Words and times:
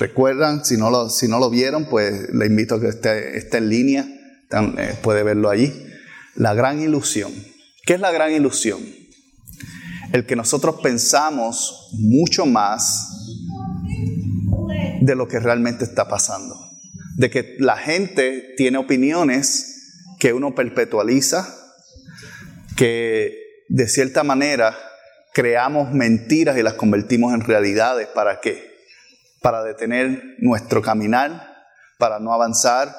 Recuerdan, 0.00 0.64
si 0.64 0.78
no 0.78 0.88
lo, 0.88 1.50
vieron, 1.50 1.84
pues 1.84 2.32
le 2.32 2.46
invito 2.46 2.76
a 2.76 2.80
que 2.80 2.88
esté, 2.88 3.36
esté 3.36 3.58
en 3.58 3.68
línea, 3.68 4.08
eh, 4.78 4.94
puede 5.02 5.22
verlo 5.22 5.50
allí. 5.50 5.74
La 6.36 6.54
gran 6.54 6.80
ilusión. 6.80 7.30
¿Qué 7.84 7.94
es 7.94 8.00
la 8.00 8.10
gran 8.10 8.32
ilusión? 8.32 8.80
El 10.14 10.24
que 10.24 10.36
nosotros 10.36 10.80
pensamos 10.82 11.90
mucho 11.98 12.46
más 12.46 13.10
de 15.02 15.14
lo 15.14 15.28
que 15.28 15.38
realmente 15.38 15.84
está 15.84 16.08
pasando. 16.08 16.56
De 17.16 17.28
que 17.28 17.56
la 17.58 17.76
gente 17.76 18.54
tiene 18.56 18.78
opiniones 18.78 20.06
que 20.18 20.32
uno 20.32 20.54
perpetualiza, 20.54 21.46
que 22.74 23.36
de 23.68 23.86
cierta 23.86 24.24
manera 24.24 24.78
creamos 25.34 25.92
mentiras 25.92 26.56
y 26.56 26.62
las 26.62 26.72
convertimos 26.72 27.34
en 27.34 27.42
realidades. 27.42 28.08
¿Para 28.08 28.40
qué? 28.40 28.69
Para 29.40 29.62
detener 29.62 30.36
nuestro 30.38 30.82
caminar, 30.82 31.64
para 31.98 32.18
no 32.18 32.32
avanzar, 32.32 32.94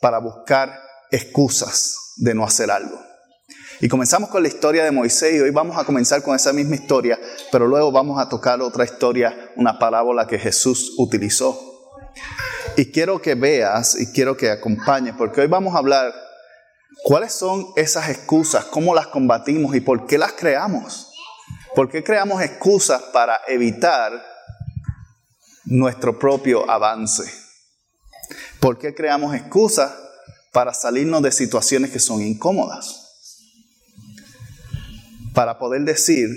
para 0.00 0.18
buscar 0.18 0.80
excusas 1.10 2.14
de 2.16 2.34
no 2.34 2.44
hacer 2.44 2.70
algo. 2.70 3.00
Y 3.80 3.88
comenzamos 3.88 4.30
con 4.30 4.42
la 4.42 4.48
historia 4.48 4.84
de 4.84 4.90
Moisés 4.90 5.34
y 5.34 5.40
hoy 5.40 5.50
vamos 5.50 5.76
a 5.76 5.84
comenzar 5.84 6.22
con 6.22 6.34
esa 6.36 6.52
misma 6.52 6.76
historia, 6.76 7.18
pero 7.50 7.66
luego 7.66 7.90
vamos 7.90 8.20
a 8.20 8.28
tocar 8.28 8.60
otra 8.60 8.84
historia, 8.84 9.52
una 9.56 9.78
parábola 9.78 10.26
que 10.26 10.38
Jesús 10.38 10.94
utilizó. 10.98 11.58
Y 12.76 12.90
quiero 12.90 13.20
que 13.20 13.34
veas 13.34 14.00
y 14.00 14.12
quiero 14.12 14.36
que 14.36 14.50
acompañes, 14.50 15.14
porque 15.16 15.40
hoy 15.40 15.48
vamos 15.48 15.74
a 15.74 15.78
hablar 15.78 16.12
cuáles 17.02 17.32
son 17.32 17.66
esas 17.76 18.08
excusas, 18.08 18.64
cómo 18.64 18.94
las 18.94 19.08
combatimos 19.08 19.74
y 19.74 19.80
por 19.80 20.06
qué 20.06 20.18
las 20.18 20.32
creamos. 20.32 21.12
¿Por 21.74 21.90
qué 21.90 22.04
creamos 22.04 22.40
excusas 22.40 23.02
para 23.12 23.40
evitar 23.48 24.33
nuestro 25.66 26.18
propio 26.18 26.68
avance. 26.70 27.24
¿Por 28.60 28.78
qué 28.78 28.94
creamos 28.94 29.34
excusas 29.34 29.92
para 30.52 30.72
salirnos 30.72 31.22
de 31.22 31.32
situaciones 31.32 31.90
que 31.90 31.98
son 31.98 32.22
incómodas? 32.22 33.00
Para 35.34 35.58
poder 35.58 35.82
decir 35.82 36.28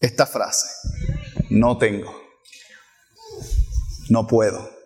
esta 0.00 0.26
frase, 0.26 0.66
no 1.50 1.78
tengo, 1.78 2.14
no 4.08 4.26
puedo. 4.26 4.76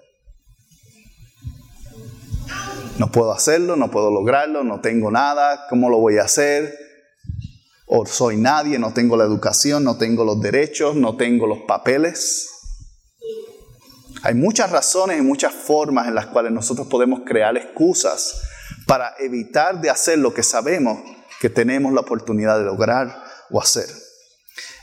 No 2.98 3.10
puedo 3.10 3.32
hacerlo, 3.32 3.74
no 3.74 3.90
puedo 3.90 4.10
lograrlo, 4.10 4.62
no 4.62 4.80
tengo 4.80 5.10
nada, 5.10 5.66
¿cómo 5.68 5.88
lo 5.88 5.98
voy 5.98 6.18
a 6.18 6.24
hacer? 6.24 6.72
O 7.86 8.06
soy 8.06 8.36
nadie, 8.36 8.78
no 8.78 8.92
tengo 8.92 9.16
la 9.16 9.24
educación, 9.24 9.82
no 9.82 9.96
tengo 9.96 10.24
los 10.24 10.40
derechos, 10.40 10.94
no 10.94 11.16
tengo 11.16 11.46
los 11.46 11.60
papeles. 11.62 12.51
Hay 14.24 14.34
muchas 14.34 14.70
razones 14.70 15.18
y 15.18 15.22
muchas 15.22 15.52
formas 15.52 16.06
en 16.06 16.14
las 16.14 16.26
cuales 16.26 16.52
nosotros 16.52 16.86
podemos 16.86 17.22
crear 17.26 17.56
excusas 17.56 18.40
para 18.86 19.14
evitar 19.18 19.80
de 19.80 19.90
hacer 19.90 20.18
lo 20.18 20.32
que 20.32 20.44
sabemos 20.44 21.00
que 21.40 21.50
tenemos 21.50 21.92
la 21.92 22.02
oportunidad 22.02 22.58
de 22.58 22.64
lograr 22.64 23.24
o 23.50 23.60
hacer. 23.60 23.86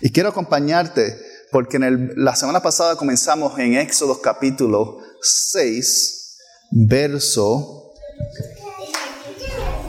Y 0.01 0.11
quiero 0.11 0.29
acompañarte 0.29 1.17
porque 1.51 1.77
en 1.77 2.11
la 2.17 2.35
semana 2.35 2.61
pasada 2.61 2.97
comenzamos 2.97 3.57
en 3.59 3.75
Éxodo 3.75 4.21
capítulo 4.21 4.99
6, 5.21 6.37
verso, 6.71 7.93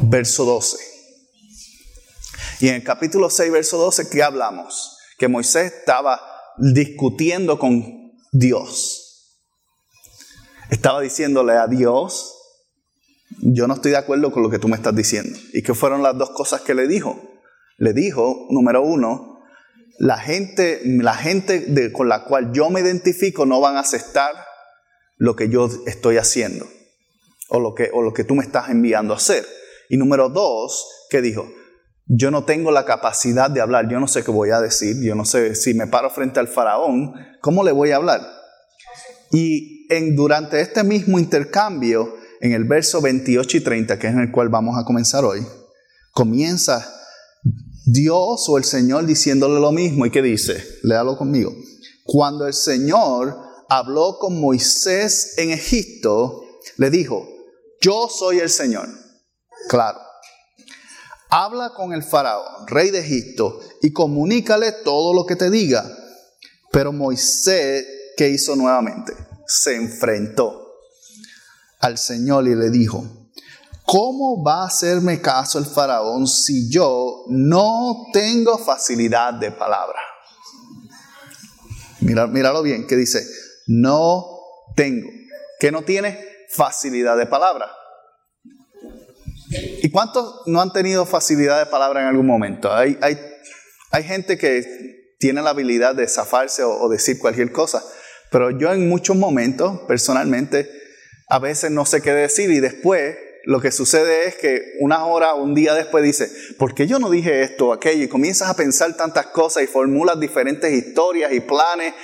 verso 0.03 0.44
12. 0.44 0.76
Y 2.60 2.69
en 2.69 2.76
el 2.76 2.84
capítulo 2.84 3.28
6, 3.28 3.50
verso 3.50 3.78
12, 3.78 4.10
¿qué 4.10 4.22
hablamos? 4.22 4.97
Que 5.19 5.26
Moisés 5.26 5.72
estaba 5.72 6.20
discutiendo 6.56 7.58
con 7.58 8.12
Dios 8.30 8.99
estaba 10.70 11.00
diciéndole 11.00 11.54
a 11.54 11.66
Dios, 11.66 12.36
yo 13.42 13.66
no 13.66 13.75
estoy 13.75 13.92
de 13.92 13.98
acuerdo 13.98 14.32
con 14.32 14.42
lo 14.42 14.50
que 14.50 14.58
tú 14.58 14.69
me 14.69 14.76
estás 14.76 14.94
diciendo. 14.94 15.38
¿Y 15.53 15.62
qué 15.62 15.75
fueron 15.75 16.03
las 16.03 16.16
dos 16.16 16.31
cosas 16.31 16.62
que 16.62 16.75
le 16.75 16.86
dijo? 16.86 17.20
Le 17.78 17.92
dijo, 17.92 18.47
número 18.50 18.82
uno, 18.82 19.41
la 19.98 20.19
gente, 20.19 20.80
la 20.84 21.14
gente 21.14 21.92
con 21.92 22.09
la 22.09 22.25
cual 22.25 22.53
yo 22.53 22.70
me 22.70 22.80
identifico 22.80 23.47
no 23.47 23.60
van 23.60 23.76
a 23.76 23.80
aceptar 23.80 24.32
lo 25.16 25.36
que 25.36 25.48
yo 25.48 25.69
estoy 25.86 26.16
haciendo 26.16 26.66
o 27.48 27.60
lo 27.60 27.75
que, 27.75 27.91
o 27.92 28.03
lo 28.03 28.12
que 28.12 28.25
tú 28.25 28.34
me 28.34 28.44
estás 28.44 28.70
enviando 28.70 29.12
a 29.12 29.16
hacer. 29.16 29.47
Y 29.88 29.97
número 29.97 30.28
dos, 30.28 31.06
¿qué 31.10 31.20
dijo? 31.20 31.48
Yo 32.06 32.30
no 32.30 32.44
tengo 32.44 32.70
la 32.70 32.84
capacidad 32.84 33.50
de 33.50 33.60
hablar, 33.60 33.88
yo 33.88 34.00
no 34.00 34.09
sé 34.09 34.25
qué 34.25 34.30
voy 34.30 34.50
a 34.50 34.60
decir, 34.60 34.97
yo 35.03 35.14
no 35.14 35.25
sé 35.25 35.54
si 35.54 35.75
me 35.75 35.86
paro 35.86 36.10
frente 36.10 36.41
al 36.41 36.48
faraón, 36.48 37.12
¿cómo 37.41 37.62
le 37.62 37.72
voy 37.72 37.91
a 37.91 37.97
hablar? 37.97 38.20
Y 39.32 39.79
durante 40.14 40.60
este 40.60 40.84
mismo 40.84 41.18
intercambio, 41.18 42.14
en 42.40 42.52
el 42.52 42.64
verso 42.64 43.00
28 43.00 43.56
y 43.58 43.60
30, 43.60 43.98
que 43.98 44.06
es 44.06 44.12
en 44.12 44.20
el 44.20 44.30
cual 44.30 44.48
vamos 44.48 44.78
a 44.78 44.84
comenzar 44.84 45.24
hoy, 45.24 45.46
comienza 46.12 46.94
Dios 47.84 48.48
o 48.48 48.56
el 48.56 48.64
Señor 48.64 49.06
diciéndole 49.06 49.60
lo 49.60 49.72
mismo. 49.72 50.06
¿Y 50.06 50.10
qué 50.10 50.22
dice? 50.22 50.64
Léalo 50.82 51.16
conmigo. 51.16 51.52
Cuando 52.04 52.46
el 52.46 52.54
Señor 52.54 53.36
habló 53.68 54.18
con 54.18 54.40
Moisés 54.40 55.34
en 55.38 55.50
Egipto, 55.50 56.42
le 56.76 56.90
dijo, 56.90 57.26
yo 57.80 58.08
soy 58.08 58.38
el 58.38 58.50
Señor. 58.50 58.88
Claro. 59.68 59.98
Habla 61.28 61.70
con 61.76 61.92
el 61.92 62.02
faraón, 62.02 62.66
rey 62.66 62.90
de 62.90 63.00
Egipto, 63.00 63.60
y 63.82 63.92
comunícale 63.92 64.72
todo 64.84 65.14
lo 65.14 65.26
que 65.26 65.36
te 65.36 65.50
diga. 65.50 65.88
Pero 66.72 66.92
Moisés, 66.92 67.86
¿qué 68.16 68.28
hizo 68.28 68.56
nuevamente? 68.56 69.12
Se 69.50 69.74
enfrentó 69.74 70.76
al 71.80 71.98
Señor 71.98 72.46
y 72.46 72.54
le 72.54 72.70
dijo, 72.70 73.04
¿cómo 73.84 74.44
va 74.44 74.62
a 74.62 74.66
hacerme 74.68 75.20
caso 75.20 75.58
el 75.58 75.66
faraón 75.66 76.28
si 76.28 76.70
yo 76.70 77.24
no 77.28 78.06
tengo 78.12 78.58
facilidad 78.58 79.34
de 79.34 79.50
palabra? 79.50 79.98
Mira, 82.00 82.28
míralo 82.28 82.62
bien, 82.62 82.86
que 82.86 82.94
dice, 82.94 83.26
no 83.66 84.24
tengo. 84.76 85.08
¿Que 85.58 85.72
no 85.72 85.82
tiene? 85.82 86.24
Facilidad 86.50 87.16
de 87.16 87.26
palabra. 87.26 87.70
¿Y 89.82 89.90
cuántos 89.90 90.42
no 90.46 90.60
han 90.60 90.72
tenido 90.72 91.04
facilidad 91.06 91.58
de 91.58 91.66
palabra 91.66 92.02
en 92.02 92.06
algún 92.06 92.26
momento? 92.26 92.72
Hay, 92.72 92.96
hay, 93.02 93.18
hay 93.90 94.04
gente 94.04 94.38
que 94.38 95.16
tiene 95.18 95.42
la 95.42 95.50
habilidad 95.50 95.96
de 95.96 96.06
zafarse 96.06 96.62
o 96.62 96.88
decir 96.88 97.18
cualquier 97.18 97.50
cosa, 97.50 97.82
pero 98.30 98.50
yo 98.50 98.72
en 98.72 98.88
muchos 98.88 99.16
momentos, 99.16 99.80
personalmente, 99.88 100.70
a 101.28 101.38
veces 101.38 101.70
no 101.70 101.84
sé 101.84 102.00
qué 102.00 102.12
decir 102.12 102.50
y 102.50 102.60
después 102.60 103.16
lo 103.44 103.60
que 103.60 103.72
sucede 103.72 104.28
es 104.28 104.36
que 104.36 104.74
una 104.80 105.04
hora 105.06 105.34
un 105.34 105.54
día 105.54 105.74
después 105.74 106.04
dice, 106.04 106.30
¿por 106.58 106.74
qué 106.74 106.86
yo 106.86 106.98
no 106.98 107.10
dije 107.10 107.42
esto 107.42 107.68
o 107.68 107.72
aquello? 107.72 108.04
Y 108.04 108.08
comienzas 108.08 108.48
a 108.48 108.54
pensar 108.54 108.96
tantas 108.96 109.26
cosas 109.26 109.62
y 109.62 109.66
formulas 109.66 110.20
diferentes 110.20 110.72
historias 110.72 111.32
y 111.32 111.41
planes 111.41 111.94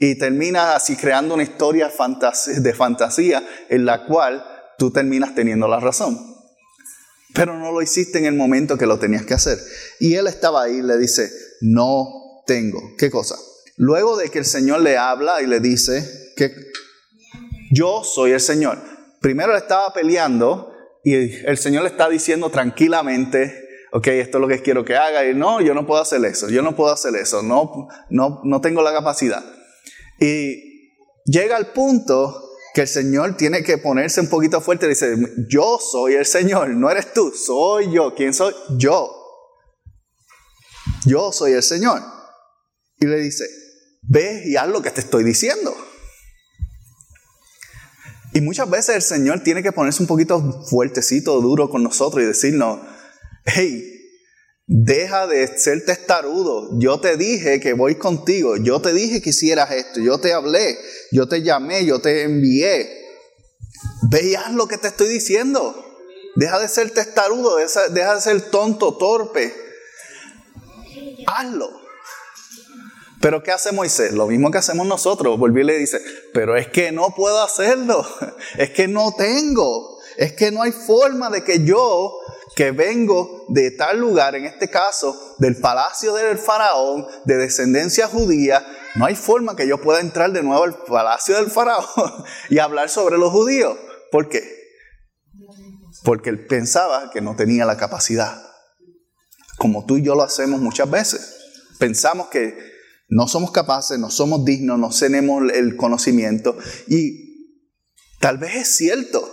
y 0.00 0.16
terminas 0.16 0.74
así 0.74 0.96
creando 0.96 1.34
una 1.34 1.42
historia 1.42 1.90
de 2.46 2.74
fantasía 2.74 3.46
en 3.68 3.84
la 3.84 4.06
cual 4.06 4.44
tú 4.78 4.90
terminas 4.90 5.34
teniendo 5.34 5.68
la 5.68 5.78
razón. 5.78 6.18
Pero 7.34 7.56
no 7.56 7.70
lo 7.70 7.80
hiciste 7.82 8.18
en 8.18 8.24
el 8.24 8.34
momento 8.34 8.76
que 8.76 8.86
lo 8.86 8.98
tenías 8.98 9.24
que 9.24 9.34
hacer. 9.34 9.58
Y 10.00 10.14
él 10.14 10.26
estaba 10.26 10.64
ahí 10.64 10.78
y 10.78 10.82
le 10.82 10.98
dice, 10.98 11.30
no 11.60 12.42
tengo. 12.46 12.80
¿Qué 12.98 13.10
cosa? 13.10 13.36
Luego 13.82 14.18
de 14.18 14.28
que 14.28 14.40
el 14.40 14.44
Señor 14.44 14.82
le 14.82 14.98
habla 14.98 15.40
y 15.40 15.46
le 15.46 15.58
dice 15.58 16.34
que 16.36 16.52
yo 17.72 18.04
soy 18.04 18.32
el 18.32 18.40
Señor. 18.40 18.76
Primero 19.22 19.52
le 19.52 19.58
estaba 19.58 19.90
peleando 19.94 20.70
y 21.02 21.14
el 21.14 21.56
Señor 21.56 21.84
le 21.84 21.88
está 21.88 22.06
diciendo 22.10 22.50
tranquilamente, 22.50 23.86
ok, 23.92 24.06
esto 24.08 24.36
es 24.36 24.42
lo 24.42 24.48
que 24.48 24.60
quiero 24.60 24.84
que 24.84 24.96
haga. 24.96 25.26
Y 25.26 25.34
no, 25.34 25.62
yo 25.62 25.72
no 25.72 25.86
puedo 25.86 26.02
hacer 26.02 26.22
eso, 26.26 26.50
yo 26.50 26.60
no 26.60 26.76
puedo 26.76 26.92
hacer 26.92 27.16
eso, 27.16 27.40
no, 27.42 27.88
no, 28.10 28.42
no 28.44 28.60
tengo 28.60 28.82
la 28.82 28.92
capacidad. 28.92 29.42
Y 30.20 30.90
llega 31.24 31.56
al 31.56 31.72
punto 31.72 32.50
que 32.74 32.82
el 32.82 32.88
Señor 32.88 33.38
tiene 33.38 33.62
que 33.62 33.78
ponerse 33.78 34.20
un 34.20 34.28
poquito 34.28 34.60
fuerte 34.60 34.84
y 34.84 34.90
dice, 34.90 35.16
yo 35.48 35.78
soy 35.78 36.16
el 36.16 36.26
Señor, 36.26 36.68
no 36.68 36.90
eres 36.90 37.14
tú, 37.14 37.32
soy 37.32 37.90
yo. 37.90 38.14
¿Quién 38.14 38.34
soy? 38.34 38.52
Yo. 38.76 39.10
Yo 41.06 41.32
soy 41.32 41.52
el 41.52 41.62
Señor. 41.62 42.02
Y 42.98 43.06
le 43.06 43.16
dice, 43.20 43.46
ve 44.10 44.42
y 44.44 44.56
haz 44.56 44.68
lo 44.68 44.82
que 44.82 44.90
te 44.90 45.00
estoy 45.00 45.24
diciendo. 45.24 45.74
Y 48.32 48.40
muchas 48.40 48.68
veces 48.68 48.96
el 48.96 49.02
Señor 49.02 49.40
tiene 49.40 49.62
que 49.62 49.72
ponerse 49.72 50.02
un 50.02 50.06
poquito 50.06 50.64
fuertecito, 50.68 51.40
duro 51.40 51.70
con 51.70 51.82
nosotros 51.82 52.22
y 52.22 52.26
decirnos, 52.26 52.80
hey, 53.44 53.84
deja 54.66 55.26
de 55.26 55.46
ser 55.58 55.84
testarudo. 55.84 56.78
Yo 56.78 57.00
te 57.00 57.16
dije 57.16 57.60
que 57.60 57.72
voy 57.72 57.96
contigo. 57.96 58.56
Yo 58.56 58.80
te 58.80 58.92
dije 58.92 59.22
que 59.22 59.30
hicieras 59.30 59.70
esto. 59.72 60.00
Yo 60.00 60.18
te 60.18 60.32
hablé. 60.32 60.76
Yo 61.10 61.28
te 61.28 61.42
llamé. 61.42 61.84
Yo 61.84 62.00
te 62.00 62.22
envié. 62.22 62.88
Veas 64.10 64.52
lo 64.52 64.68
que 64.68 64.78
te 64.78 64.88
estoy 64.88 65.08
diciendo. 65.08 65.74
Deja 66.36 66.60
de 66.60 66.68
ser 66.68 66.90
testarudo. 66.90 67.56
Deja 67.56 68.14
de 68.14 68.20
ser 68.20 68.40
tonto, 68.50 68.96
torpe. 68.96 69.52
Hazlo. 71.26 71.79
Pero 73.20 73.42
¿qué 73.42 73.52
hace 73.52 73.72
Moisés? 73.72 74.12
Lo 74.12 74.26
mismo 74.26 74.50
que 74.50 74.58
hacemos 74.58 74.86
nosotros. 74.86 75.38
Volví 75.38 75.60
y 75.60 75.64
le 75.64 75.76
dice, 75.76 76.00
pero 76.32 76.56
es 76.56 76.68
que 76.68 76.90
no 76.90 77.14
puedo 77.14 77.42
hacerlo. 77.42 78.06
Es 78.56 78.70
que 78.70 78.88
no 78.88 79.12
tengo. 79.16 79.98
Es 80.16 80.32
que 80.32 80.50
no 80.50 80.62
hay 80.62 80.72
forma 80.72 81.30
de 81.30 81.44
que 81.44 81.64
yo, 81.64 82.18
que 82.56 82.72
vengo 82.72 83.44
de 83.48 83.70
tal 83.70 83.98
lugar, 83.98 84.34
en 84.34 84.46
este 84.46 84.68
caso, 84.68 85.36
del 85.38 85.56
palacio 85.56 86.14
del 86.14 86.38
faraón, 86.38 87.06
de 87.24 87.36
descendencia 87.36 88.08
judía, 88.08 88.66
no 88.96 89.06
hay 89.06 89.14
forma 89.14 89.54
que 89.54 89.68
yo 89.68 89.80
pueda 89.80 90.00
entrar 90.00 90.32
de 90.32 90.42
nuevo 90.42 90.64
al 90.64 90.76
palacio 90.84 91.36
del 91.36 91.50
faraón 91.50 91.84
y 92.48 92.58
hablar 92.58 92.88
sobre 92.88 93.18
los 93.18 93.30
judíos. 93.30 93.76
¿Por 94.10 94.28
qué? 94.28 94.42
Porque 96.02 96.30
él 96.30 96.46
pensaba 96.46 97.10
que 97.10 97.20
no 97.20 97.36
tenía 97.36 97.66
la 97.66 97.76
capacidad. 97.76 98.42
Como 99.58 99.84
tú 99.84 99.98
y 99.98 100.02
yo 100.02 100.14
lo 100.14 100.22
hacemos 100.22 100.60
muchas 100.60 100.90
veces. 100.90 101.36
Pensamos 101.78 102.28
que 102.28 102.69
no 103.10 103.26
somos 103.26 103.50
capaces, 103.50 103.98
no 103.98 104.08
somos 104.08 104.44
dignos, 104.44 104.78
no 104.78 104.90
tenemos 104.90 105.42
el 105.52 105.76
conocimiento. 105.76 106.56
Y 106.86 107.58
tal 108.20 108.38
vez 108.38 108.54
es 108.54 108.76
cierto. 108.76 109.28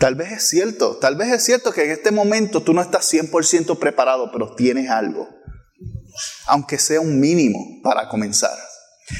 Tal 0.00 0.16
vez 0.16 0.32
es 0.32 0.48
cierto. 0.48 0.96
Tal 0.96 1.14
vez 1.14 1.30
es 1.32 1.44
cierto 1.44 1.70
que 1.72 1.84
en 1.84 1.92
este 1.92 2.10
momento 2.10 2.62
tú 2.62 2.74
no 2.74 2.82
estás 2.82 3.10
100% 3.12 3.78
preparado, 3.78 4.32
pero 4.32 4.56
tienes 4.56 4.90
algo. 4.90 5.28
Aunque 6.46 6.76
sea 6.76 7.00
un 7.00 7.20
mínimo 7.20 7.80
para 7.84 8.08
comenzar. 8.08 8.58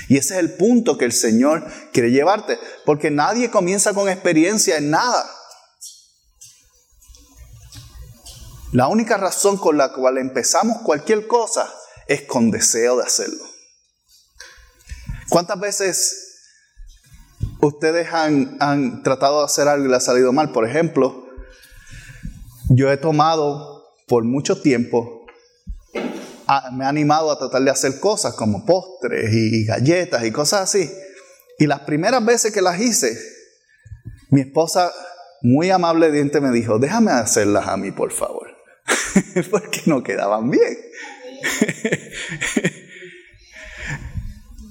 Y 0.08 0.16
ese 0.16 0.34
es 0.34 0.40
el 0.40 0.54
punto 0.54 0.98
que 0.98 1.04
el 1.04 1.12
Señor 1.12 1.64
quiere 1.92 2.10
llevarte. 2.10 2.58
Porque 2.84 3.12
nadie 3.12 3.48
comienza 3.48 3.94
con 3.94 4.08
experiencia 4.08 4.76
en 4.76 4.90
nada. 4.90 5.30
La 8.72 8.88
única 8.88 9.18
razón 9.18 9.56
con 9.56 9.76
la 9.76 9.92
cual 9.92 10.18
empezamos 10.18 10.82
cualquier 10.82 11.28
cosa 11.28 11.72
es 12.08 12.22
con 12.22 12.50
deseo 12.50 12.96
de 12.96 13.04
hacerlo. 13.04 13.44
¿Cuántas 15.28 15.58
veces 15.58 16.18
ustedes 17.60 18.12
han, 18.12 18.56
han 18.60 19.02
tratado 19.02 19.40
de 19.40 19.46
hacer 19.46 19.68
algo 19.68 19.86
y 19.86 19.88
le 19.88 19.96
ha 19.96 20.00
salido 20.00 20.32
mal? 20.32 20.52
Por 20.52 20.68
ejemplo, 20.68 21.26
yo 22.68 22.90
he 22.90 22.96
tomado 22.96 23.94
por 24.06 24.24
mucho 24.24 24.60
tiempo, 24.60 25.26
me 26.72 26.84
ha 26.84 26.88
animado 26.88 27.30
a 27.30 27.38
tratar 27.38 27.62
de 27.62 27.70
hacer 27.70 27.98
cosas 27.98 28.34
como 28.34 28.66
postres 28.66 29.32
y 29.32 29.64
galletas 29.64 30.24
y 30.24 30.32
cosas 30.32 30.62
así. 30.62 30.90
Y 31.58 31.66
las 31.66 31.80
primeras 31.80 32.24
veces 32.24 32.52
que 32.52 32.60
las 32.60 32.80
hice, 32.80 33.16
mi 34.30 34.40
esposa 34.42 34.92
muy 35.42 35.70
amable 35.70 36.10
diente 36.10 36.40
me 36.40 36.50
dijo, 36.50 36.78
déjame 36.78 37.10
hacerlas 37.10 37.68
a 37.68 37.76
mí, 37.76 37.90
por 37.90 38.12
favor, 38.12 38.48
porque 39.50 39.82
no 39.86 40.02
quedaban 40.02 40.50
bien. 40.50 40.78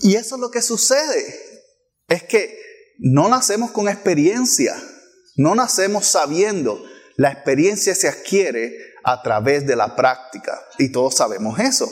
Y 0.02 0.16
eso 0.16 0.36
es 0.36 0.42
lo 0.42 0.52
que 0.52 0.62
sucede. 0.62 1.36
Es 2.08 2.24
que 2.24 2.58
no 3.00 3.30
nacemos 3.30 3.72
con 3.72 3.88
experiencia, 3.88 4.76
no 5.36 5.56
nacemos 5.56 6.06
sabiendo. 6.06 6.84
La 7.18 7.32
experiencia 7.32 7.96
se 7.96 8.08
adquiere 8.08 8.76
a 9.04 9.22
través 9.22 9.66
de 9.66 9.76
la 9.76 9.96
práctica 9.96 10.60
y 10.78 10.92
todos 10.92 11.16
sabemos 11.16 11.60
eso. 11.60 11.90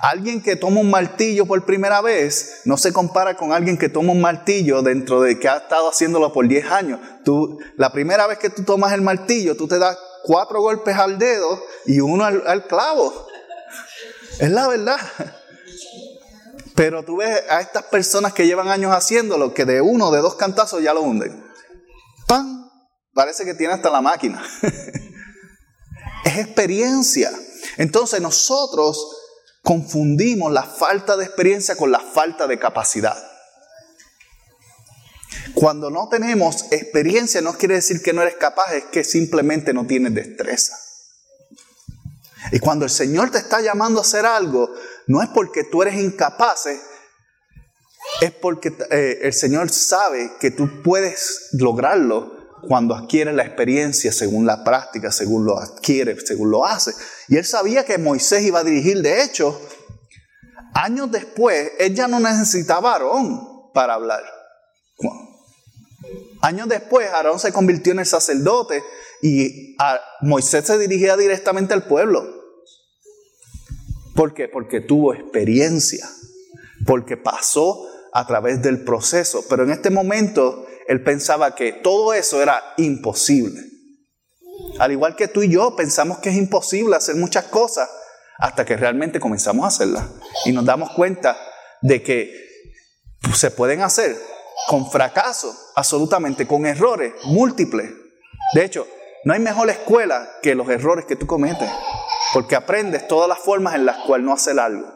Alguien 0.00 0.42
que 0.42 0.56
toma 0.56 0.80
un 0.80 0.90
martillo 0.90 1.46
por 1.46 1.64
primera 1.64 2.00
vez 2.00 2.60
no 2.64 2.76
se 2.76 2.92
compara 2.92 3.36
con 3.36 3.52
alguien 3.52 3.78
que 3.78 3.88
toma 3.88 4.12
un 4.12 4.20
martillo 4.20 4.82
dentro 4.82 5.22
de 5.22 5.38
que 5.38 5.48
ha 5.48 5.58
estado 5.58 5.88
haciéndolo 5.88 6.32
por 6.32 6.46
10 6.46 6.66
años. 6.66 7.00
Tú, 7.24 7.58
la 7.76 7.92
primera 7.92 8.26
vez 8.26 8.38
que 8.38 8.50
tú 8.50 8.64
tomas 8.64 8.92
el 8.92 9.00
martillo, 9.00 9.56
tú 9.56 9.68
te 9.68 9.78
das 9.78 9.96
cuatro 10.24 10.60
golpes 10.60 10.96
al 10.96 11.18
dedo 11.18 11.62
y 11.86 12.00
uno 12.00 12.24
al 12.24 12.66
clavo. 12.66 13.28
Es 14.40 14.50
la 14.50 14.68
verdad. 14.68 14.98
Pero 16.74 17.04
tú 17.04 17.18
ves 17.18 17.42
a 17.48 17.60
estas 17.60 17.84
personas 17.84 18.32
que 18.32 18.46
llevan 18.46 18.68
años 18.68 18.92
haciéndolo, 18.92 19.54
que 19.54 19.64
de 19.64 19.80
uno, 19.80 20.10
de 20.10 20.20
dos 20.20 20.34
cantazos 20.34 20.82
ya 20.82 20.92
lo 20.92 21.02
hunden. 21.02 21.44
¡Pam! 22.26 22.68
Parece 23.12 23.44
que 23.44 23.54
tiene 23.54 23.74
hasta 23.74 23.90
la 23.90 24.00
máquina. 24.00 24.42
es 26.24 26.38
experiencia. 26.38 27.30
Entonces 27.76 28.20
nosotros 28.20 29.20
confundimos 29.62 30.52
la 30.52 30.64
falta 30.64 31.16
de 31.16 31.24
experiencia 31.24 31.76
con 31.76 31.92
la 31.92 32.00
falta 32.00 32.46
de 32.48 32.58
capacidad. 32.58 33.16
Cuando 35.54 35.90
no 35.90 36.08
tenemos 36.08 36.72
experiencia 36.72 37.40
no 37.40 37.54
quiere 37.54 37.76
decir 37.76 38.02
que 38.02 38.12
no 38.12 38.22
eres 38.22 38.34
capaz, 38.34 38.74
es 38.74 38.84
que 38.84 39.04
simplemente 39.04 39.72
no 39.72 39.86
tienes 39.86 40.12
destreza. 40.14 40.76
Y 42.52 42.58
cuando 42.58 42.84
el 42.84 42.90
Señor 42.90 43.30
te 43.30 43.38
está 43.38 43.60
llamando 43.60 44.00
a 44.00 44.02
hacer 44.02 44.26
algo, 44.26 44.70
no 45.06 45.22
es 45.22 45.28
porque 45.28 45.64
tú 45.64 45.82
eres 45.82 45.96
incapaz, 45.96 46.66
es 48.20 48.30
porque 48.32 48.72
eh, 48.90 49.20
el 49.22 49.32
Señor 49.32 49.70
sabe 49.70 50.32
que 50.40 50.50
tú 50.50 50.82
puedes 50.82 51.48
lograrlo 51.52 52.34
cuando 52.66 52.94
adquieres 52.94 53.34
la 53.34 53.44
experiencia 53.44 54.12
según 54.12 54.46
la 54.46 54.64
práctica, 54.64 55.10
según 55.10 55.44
lo 55.44 55.58
adquieres, 55.58 56.24
según 56.26 56.50
lo 56.50 56.64
haces. 56.64 56.96
Y 57.28 57.36
él 57.36 57.44
sabía 57.44 57.84
que 57.84 57.98
Moisés 57.98 58.42
iba 58.42 58.60
a 58.60 58.64
dirigir. 58.64 59.02
De 59.02 59.22
hecho, 59.22 59.60
años 60.74 61.10
después, 61.10 61.72
él 61.78 61.94
ya 61.94 62.08
no 62.08 62.20
necesitaba 62.20 62.90
a 62.90 62.92
Aarón 62.94 63.72
para 63.72 63.94
hablar. 63.94 64.22
Años 66.42 66.68
después, 66.68 67.08
Aarón 67.10 67.38
se 67.38 67.52
convirtió 67.52 67.92
en 67.92 68.00
el 68.00 68.06
sacerdote 68.06 68.82
y 69.22 69.76
Moisés 70.20 70.66
se 70.66 70.78
dirigía 70.78 71.16
directamente 71.16 71.74
al 71.74 71.86
pueblo. 71.86 72.33
¿Por 74.14 74.34
qué? 74.34 74.48
Porque 74.48 74.80
tuvo 74.80 75.14
experiencia, 75.14 76.08
porque 76.86 77.16
pasó 77.16 77.86
a 78.12 78.26
través 78.26 78.62
del 78.62 78.84
proceso. 78.84 79.44
Pero 79.48 79.64
en 79.64 79.70
este 79.70 79.90
momento 79.90 80.66
él 80.86 81.02
pensaba 81.02 81.54
que 81.54 81.72
todo 81.72 82.14
eso 82.14 82.40
era 82.42 82.62
imposible. 82.76 83.60
Al 84.78 84.92
igual 84.92 85.16
que 85.16 85.28
tú 85.28 85.42
y 85.42 85.50
yo 85.50 85.74
pensamos 85.76 86.18
que 86.18 86.30
es 86.30 86.36
imposible 86.36 86.96
hacer 86.96 87.16
muchas 87.16 87.46
cosas 87.46 87.88
hasta 88.38 88.64
que 88.64 88.76
realmente 88.76 89.20
comenzamos 89.20 89.64
a 89.64 89.68
hacerlas. 89.68 90.04
Y 90.44 90.52
nos 90.52 90.64
damos 90.64 90.90
cuenta 90.90 91.36
de 91.82 92.02
que 92.02 92.32
se 93.34 93.50
pueden 93.50 93.80
hacer 93.80 94.16
con 94.68 94.90
fracaso, 94.90 95.54
absolutamente, 95.74 96.46
con 96.46 96.66
errores 96.66 97.12
múltiples. 97.24 97.90
De 98.54 98.64
hecho, 98.64 98.86
no 99.24 99.32
hay 99.32 99.40
mejor 99.40 99.70
escuela 99.70 100.28
que 100.42 100.54
los 100.54 100.68
errores 100.68 101.04
que 101.06 101.16
tú 101.16 101.26
cometes, 101.26 101.68
porque 102.34 102.56
aprendes 102.56 103.08
todas 103.08 103.28
las 103.28 103.38
formas 103.38 103.74
en 103.74 103.86
las 103.86 103.96
cuales 104.04 104.26
no 104.26 104.34
hacer 104.34 104.58
algo. 104.60 104.92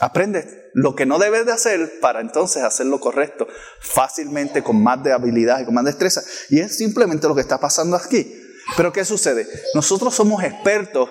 Aprendes 0.00 0.46
lo 0.74 0.96
que 0.96 1.06
no 1.06 1.18
debes 1.18 1.46
de 1.46 1.52
hacer 1.52 2.00
para 2.00 2.20
entonces 2.20 2.62
hacer 2.62 2.86
lo 2.86 2.98
correcto 2.98 3.46
fácilmente, 3.80 4.62
con 4.62 4.82
más 4.82 5.04
de 5.04 5.12
habilidad 5.12 5.60
y 5.60 5.66
con 5.66 5.74
más 5.74 5.84
destreza. 5.84 6.22
Y 6.48 6.60
es 6.60 6.78
simplemente 6.78 7.28
lo 7.28 7.34
que 7.34 7.42
está 7.42 7.60
pasando 7.60 7.96
aquí. 7.96 8.34
Pero 8.76 8.92
¿qué 8.92 9.04
sucede? 9.04 9.46
Nosotros 9.74 10.14
somos 10.14 10.42
expertos 10.42 11.10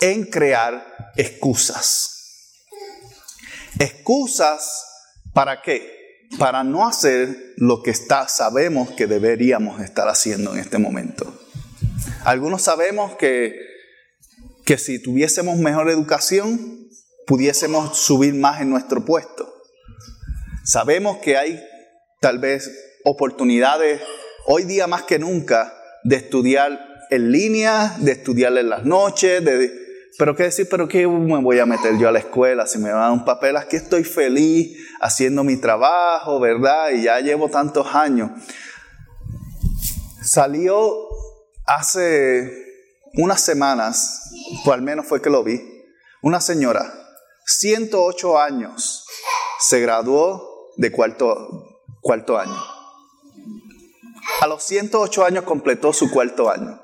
en 0.00 0.24
crear 0.26 1.12
excusas. 1.16 2.14
Excusas 3.78 4.84
para 5.32 5.62
qué? 5.62 5.98
para 6.36 6.62
no 6.64 6.86
hacer 6.86 7.54
lo 7.56 7.82
que 7.82 7.90
está, 7.90 8.28
sabemos 8.28 8.90
que 8.90 9.06
deberíamos 9.06 9.80
estar 9.80 10.08
haciendo 10.08 10.52
en 10.52 10.58
este 10.58 10.78
momento. 10.78 11.32
Algunos 12.24 12.62
sabemos 12.62 13.16
que, 13.16 13.67
que 14.68 14.76
si 14.76 14.98
tuviésemos 14.98 15.56
mejor 15.56 15.88
educación, 15.88 16.90
pudiésemos 17.26 17.96
subir 17.96 18.34
más 18.34 18.60
en 18.60 18.68
nuestro 18.68 19.02
puesto. 19.02 19.50
Sabemos 20.62 21.16
que 21.22 21.38
hay 21.38 21.58
tal 22.20 22.38
vez 22.38 22.70
oportunidades 23.02 24.02
hoy 24.44 24.64
día 24.64 24.86
más 24.86 25.04
que 25.04 25.18
nunca 25.18 25.72
de 26.04 26.16
estudiar 26.16 26.86
en 27.08 27.32
línea, 27.32 27.96
de 28.00 28.12
estudiar 28.12 28.58
en 28.58 28.68
las 28.68 28.84
noches, 28.84 29.42
de, 29.42 29.72
pero 30.18 30.36
qué 30.36 30.42
decir, 30.42 30.68
pero 30.70 30.86
qué 30.86 31.08
me 31.08 31.42
voy 31.42 31.60
a 31.60 31.64
meter 31.64 31.96
yo 31.96 32.06
a 32.06 32.12
la 32.12 32.18
escuela 32.18 32.66
si 32.66 32.76
me 32.76 32.90
dan 32.90 33.12
un 33.12 33.24
papel, 33.24 33.56
aquí 33.56 33.76
estoy 33.76 34.04
feliz 34.04 34.76
haciendo 35.00 35.44
mi 35.44 35.56
trabajo, 35.56 36.40
¿verdad? 36.40 36.90
Y 36.90 37.04
ya 37.04 37.18
llevo 37.20 37.48
tantos 37.48 37.86
años. 37.94 38.32
Salió 40.22 41.08
hace 41.64 42.66
unas 43.14 43.40
semanas, 43.40 44.27
o 44.64 44.72
al 44.72 44.82
menos 44.82 45.06
fue 45.06 45.22
que 45.22 45.30
lo 45.30 45.42
vi, 45.42 45.60
una 46.22 46.40
señora, 46.40 46.92
108 47.46 48.38
años, 48.38 49.06
se 49.60 49.80
graduó 49.80 50.72
de 50.76 50.92
cuarto, 50.92 51.80
cuarto 52.00 52.38
año. 52.38 52.62
A 54.40 54.46
los 54.46 54.62
108 54.64 55.24
años 55.24 55.44
completó 55.44 55.92
su 55.92 56.10
cuarto 56.10 56.50
año. 56.50 56.80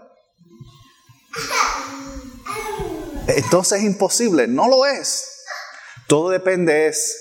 Entonces 3.26 3.80
es 3.80 3.85
imposible, 3.85 4.47
no 4.49 4.68
lo 4.68 4.87
es. 4.87 5.42
Todo 6.09 6.30
depende 6.30 6.88
es 6.88 7.16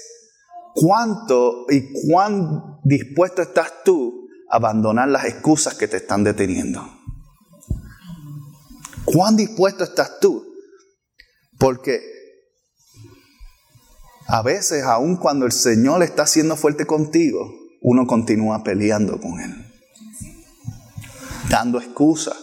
cuánto 0.74 1.66
y 1.70 1.94
cuán 2.08 2.80
dispuesto 2.84 3.42
estás 3.42 3.84
tú 3.84 4.28
a 4.50 4.58
abandonar 4.58 5.08
las 5.08 5.26
excusas 5.26 5.76
que 5.76 5.88
te 5.88 5.98
están 5.98 6.24
deteniendo. 6.24 6.93
¿Cuán 9.06 9.36
dispuesto 9.36 9.84
estás 9.84 10.20
tú? 10.20 10.44
Porque 11.58 12.02
a 14.28 14.42
veces, 14.42 14.84
aun 14.84 15.18
cuando 15.18 15.46
el 15.46 15.52
Señor 15.52 16.04
está 16.04 16.26
siendo 16.26 16.56
fuerte 16.56 16.86
contigo, 16.86 17.52
uno 17.82 18.08
continúa 18.08 18.64
peleando 18.64 19.20
con 19.20 19.40
Él. 19.40 19.72
Dando 21.50 21.78
excusas, 21.80 22.38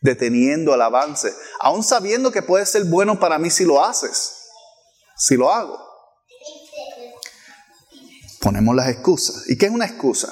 deteniendo 0.00 0.74
el 0.74 0.82
avance, 0.82 1.32
aun 1.60 1.82
sabiendo 1.82 2.30
que 2.30 2.42
puede 2.42 2.64
ser 2.66 2.84
bueno 2.84 3.18
para 3.18 3.38
mí 3.38 3.50
si 3.50 3.64
lo 3.64 3.84
haces, 3.84 4.34
si 5.16 5.36
lo 5.36 5.52
hago. 5.52 5.78
Ponemos 8.40 8.76
las 8.76 8.88
excusas. 8.88 9.48
¿Y 9.48 9.58
qué 9.58 9.66
es 9.66 9.72
una 9.72 9.86
excusa? 9.86 10.30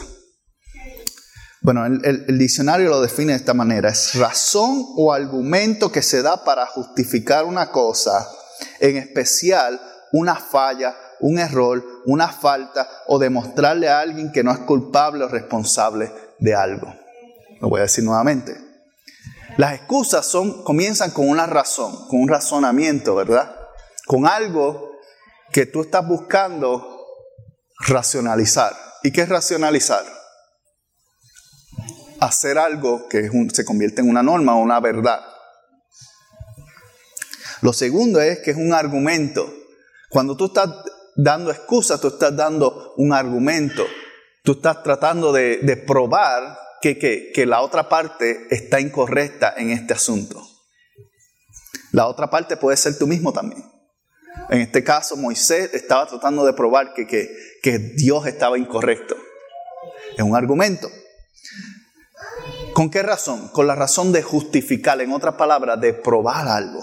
Bueno, 1.63 1.87
el, 1.87 2.39
diccionario 2.39 2.89
lo 2.89 3.01
define 3.01 3.33
de 3.33 3.39
esta 3.39 3.55
manera. 3.55 3.89
Es 3.89 4.15
razón 4.17 4.85
o 4.97 5.13
argumento 5.13 5.93
que 5.93 6.03
se 6.03 6.21
da 6.21 6.43
para 6.43 6.67
justificar 6.67 7.45
una 7.45 7.71
cosa, 7.71 8.29
en 8.81 8.97
especial 8.97 9.81
una 10.11 10.35
falla, 10.35 10.97
un 11.21 11.39
error, 11.39 11.85
una 12.05 12.29
falta 12.29 12.89
o 13.07 13.19
demostrarle 13.19 13.89
a 13.89 14.01
alguien 14.01 14.33
que 14.33 14.43
no 14.43 14.51
es 14.51 14.59
culpable 14.59 15.25
o 15.25 15.29
responsable 15.29 16.13
de 16.41 16.53
algo. 16.53 16.93
Lo 17.61 17.69
voy 17.69 17.79
a 17.79 17.85
decir 17.85 18.03
nuevamente. 18.03 18.57
Las 19.57 19.75
excusas 19.75 20.27
son, 20.27 20.65
comienzan 20.65 21.13
con 21.13 21.29
una 21.29 21.47
razón, 21.47 22.09
con 22.09 22.23
un 22.23 22.29
razonamiento, 22.29 23.15
¿verdad? 23.15 23.55
Con 24.07 24.27
algo 24.27 24.91
que 25.53 25.67
tú 25.67 25.83
estás 25.83 26.07
buscando 26.09 27.07
racionalizar. 27.87 28.75
¿Y 29.05 29.13
qué 29.13 29.23
es 29.23 29.29
racionalizar? 29.29 30.22
Hacer 32.23 32.57
algo 32.57 33.09
que 33.09 33.29
se 33.53 33.65
convierte 33.65 34.01
en 34.01 34.09
una 34.09 34.23
norma 34.23 34.55
o 34.55 34.61
una 34.61 34.79
verdad. 34.79 35.21
Lo 37.63 37.73
segundo 37.73 38.21
es 38.21 38.39
que 38.39 38.53
es 38.53 38.57
un 38.57 38.73
argumento. 38.73 39.53
Cuando 40.09 40.37
tú 40.37 40.45
estás 40.45 40.69
dando 41.17 41.51
excusas, 41.51 42.01
tú 42.01 42.07
estás 42.07 42.37
dando 42.37 42.95
un 42.97 43.13
argumento. 43.13 43.85
Tú 44.45 44.53
estás 44.53 44.85
tratando 44.85 45.33
de, 45.33 45.85
probar 45.85 46.61
que, 46.81 47.45
la 47.45 47.61
otra 47.61 47.89
parte 47.89 48.47
está 48.51 48.79
incorrecta 48.79 49.55
en 49.57 49.71
este 49.71 49.93
asunto. 49.93 50.41
La 51.91 52.07
otra 52.07 52.31
parte 52.31 52.57
puede 52.57 52.77
ser 52.77 52.97
tú 52.97 53.09
mismo 53.09 53.33
también. 53.33 53.65
En 54.49 54.61
este 54.61 54.85
caso, 54.85 55.17
Moisés 55.17 55.75
estaba 55.75 56.07
tratando 56.07 56.45
de 56.45 56.53
probar 56.53 56.95
que, 56.95 57.05
que, 57.07 57.79
Dios 57.97 58.29
estaba 58.29 58.57
incorrecto. 58.57 59.17
Es 60.17 60.23
un 60.23 60.37
argumento. 60.37 60.89
¿Con 62.75 62.91
qué 62.91 63.03
razón? 63.03 63.49
Con 63.49 63.67
la 63.67 63.75
razón 63.75 64.13
de 64.13 64.23
justificar, 64.23 65.01
en 65.01 65.13
otras 65.13 65.35
palabras, 65.35 65.81
de 65.81 65.93
probar 65.93 66.49
algo. 66.49 66.81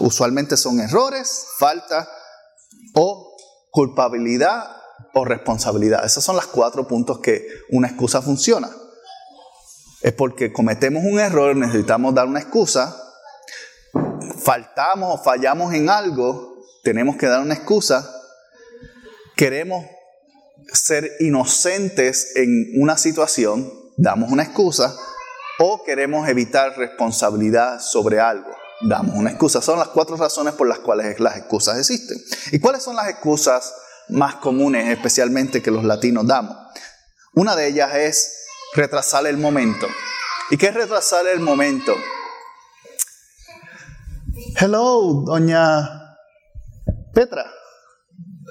Usualmente 0.00 0.56
son 0.56 0.80
errores, 0.80 1.46
falta 1.58 2.08
o 2.94 3.36
culpabilidad 3.70 4.64
o 5.14 5.24
responsabilidad. 5.24 6.04
Esos 6.04 6.24
son 6.24 6.36
los 6.36 6.46
cuatro 6.46 6.86
puntos 6.86 7.18
que 7.20 7.46
una 7.70 7.88
excusa 7.88 8.22
funciona. 8.22 8.70
Es 10.00 10.12
porque 10.12 10.52
cometemos 10.52 11.02
un 11.04 11.18
error, 11.18 11.56
necesitamos 11.56 12.14
dar 12.14 12.26
una 12.26 12.40
excusa 12.40 13.04
faltamos 14.38 15.14
o 15.14 15.22
fallamos 15.22 15.74
en 15.74 15.90
algo, 15.90 16.64
tenemos 16.82 17.16
que 17.16 17.26
dar 17.26 17.42
una 17.42 17.54
excusa. 17.54 18.10
Queremos 19.36 19.84
ser 20.72 21.10
inocentes 21.20 22.34
en 22.36 22.72
una 22.80 22.96
situación, 22.96 23.70
damos 23.98 24.30
una 24.30 24.44
excusa. 24.44 24.96
O 25.60 25.82
queremos 25.82 26.28
evitar 26.28 26.78
responsabilidad 26.78 27.80
sobre 27.80 28.20
algo, 28.20 28.48
damos 28.80 29.16
una 29.16 29.30
excusa. 29.30 29.60
Son 29.60 29.76
las 29.76 29.88
cuatro 29.88 30.16
razones 30.16 30.54
por 30.54 30.68
las 30.68 30.78
cuales 30.78 31.18
las 31.18 31.36
excusas 31.36 31.78
existen. 31.78 32.16
¿Y 32.52 32.60
cuáles 32.60 32.84
son 32.84 32.94
las 32.94 33.08
excusas 33.08 33.74
más 34.08 34.36
comunes, 34.36 34.88
especialmente 34.88 35.60
que 35.60 35.72
los 35.72 35.82
latinos 35.82 36.28
damos? 36.28 36.56
Una 37.34 37.56
de 37.56 37.66
ellas 37.66 37.92
es 37.96 38.46
retrasar 38.74 39.26
el 39.26 39.36
momento. 39.36 39.88
¿Y 40.50 40.56
qué 40.56 40.68
es 40.68 40.74
retrasar 40.74 41.26
el 41.26 41.40
momento? 41.40 41.92
Hello, 44.60 45.24
doña 45.26 46.16
Petra. 47.12 47.50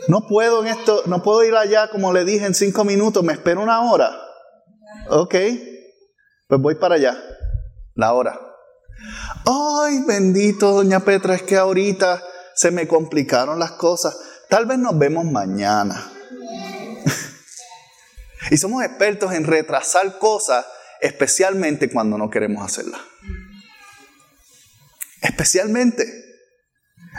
No 0.10 0.28
puedo 0.28 0.62
en 0.62 0.68
esto, 0.68 1.04
no 1.06 1.24
puedo 1.24 1.44
ir 1.46 1.56
allá 1.56 1.90
como 1.90 2.12
le 2.12 2.26
dije 2.26 2.46
en 2.46 2.54
cinco 2.54 2.84
minutos, 2.84 3.24
me 3.24 3.32
espero 3.32 3.62
una 3.62 3.82
hora. 3.90 4.27
Ok, 5.10 5.36
pues 6.48 6.62
voy 6.62 6.76
para 6.76 6.96
allá, 6.96 7.18
la 7.96 8.14
hora. 8.14 8.40
Ay, 9.46 10.04
bendito, 10.06 10.72
doña 10.72 11.00
Petra, 11.00 11.36
es 11.36 11.44
que 11.44 11.56
ahorita 11.56 12.24
se 12.56 12.72
me 12.72 12.88
complicaron 12.88 13.60
las 13.60 13.74
cosas. 13.74 14.18
Tal 14.50 14.66
vez 14.66 14.78
nos 14.78 14.98
vemos 14.98 15.26
mañana. 15.26 16.12
y 18.52 18.58
somos 18.58 18.84
expertos 18.84 19.32
en 19.34 19.46
retrasar 19.46 20.18
cosas, 20.20 20.66
especialmente 21.00 21.90
cuando 21.90 22.18
no 22.18 22.30
queremos 22.30 22.66
hacerlas. 22.66 23.00
Especialmente. 25.22 26.06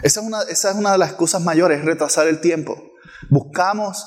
Esa 0.03 0.21
es, 0.21 0.27
una, 0.27 0.43
esa 0.43 0.71
es 0.71 0.77
una 0.77 0.93
de 0.93 0.99
las 0.99 1.15
cosas 1.15 1.43
mayores, 1.43 1.85
retrasar 1.85 2.29
el 2.29 2.41
tiempo. 2.41 2.93
Buscamos 3.31 4.05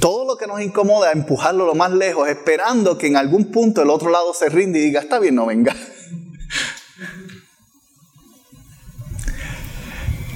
todo 0.00 0.24
lo 0.24 0.36
que 0.36 0.46
nos 0.46 0.60
incomoda, 0.60 1.12
empujarlo 1.12 1.64
lo 1.66 1.74
más 1.74 1.92
lejos, 1.92 2.28
esperando 2.28 2.98
que 2.98 3.06
en 3.06 3.16
algún 3.16 3.50
punto 3.50 3.82
el 3.82 3.90
otro 3.90 4.10
lado 4.10 4.34
se 4.34 4.48
rinde 4.48 4.78
y 4.80 4.82
diga, 4.82 5.00
está 5.00 5.18
bien, 5.18 5.34
no 5.36 5.46
venga. 5.46 5.74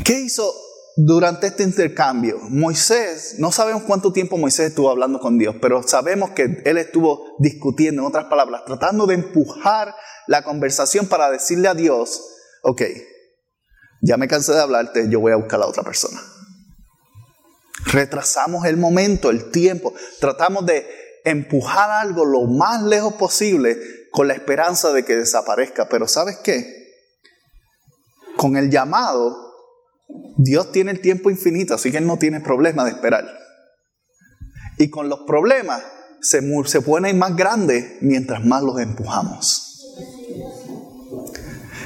¿Qué 0.04 0.20
hizo 0.20 0.52
durante 0.96 1.46
este 1.48 1.62
intercambio? 1.64 2.38
Moisés, 2.50 3.36
no 3.38 3.52
sabemos 3.52 3.82
cuánto 3.82 4.12
tiempo 4.12 4.36
Moisés 4.36 4.70
estuvo 4.70 4.90
hablando 4.90 5.18
con 5.20 5.38
Dios, 5.38 5.56
pero 5.60 5.82
sabemos 5.82 6.30
que 6.30 6.62
él 6.64 6.78
estuvo 6.78 7.36
discutiendo, 7.38 8.02
en 8.02 8.08
otras 8.08 8.26
palabras, 8.26 8.64
tratando 8.64 9.06
de 9.06 9.14
empujar 9.14 9.94
la 10.26 10.42
conversación 10.42 11.06
para 11.06 11.30
decirle 11.30 11.68
a 11.68 11.74
Dios, 11.74 12.22
ok, 12.62 12.82
ya 14.02 14.16
me 14.16 14.28
cansé 14.28 14.52
de 14.52 14.60
hablarte, 14.60 15.08
yo 15.08 15.20
voy 15.20 15.32
a 15.32 15.36
buscar 15.36 15.56
a 15.56 15.60
la 15.60 15.66
otra 15.66 15.82
persona. 15.82 16.20
Retrasamos 17.86 18.66
el 18.66 18.76
momento, 18.76 19.30
el 19.30 19.50
tiempo, 19.50 19.94
tratamos 20.20 20.66
de 20.66 20.86
empujar 21.24 21.90
algo 21.90 22.24
lo 22.24 22.42
más 22.42 22.82
lejos 22.82 23.14
posible 23.14 23.78
con 24.10 24.28
la 24.28 24.34
esperanza 24.34 24.92
de 24.92 25.04
que 25.04 25.16
desaparezca, 25.16 25.88
pero 25.88 26.06
¿sabes 26.06 26.38
qué? 26.38 26.82
Con 28.36 28.56
el 28.56 28.70
llamado, 28.70 29.36
Dios 30.36 30.72
tiene 30.72 30.90
el 30.90 31.00
tiempo 31.00 31.30
infinito, 31.30 31.74
así 31.74 31.90
que 31.90 31.98
Él 31.98 32.06
no 32.06 32.18
tiene 32.18 32.40
problema 32.40 32.84
de 32.84 32.90
esperar. 32.90 33.24
Y 34.78 34.90
con 34.90 35.08
los 35.08 35.20
problemas 35.20 35.82
se, 36.20 36.40
se 36.66 36.80
ponen 36.82 37.18
más 37.18 37.36
grandes 37.36 37.96
mientras 38.00 38.44
más 38.44 38.62
los 38.62 38.78
empujamos. 38.80 39.68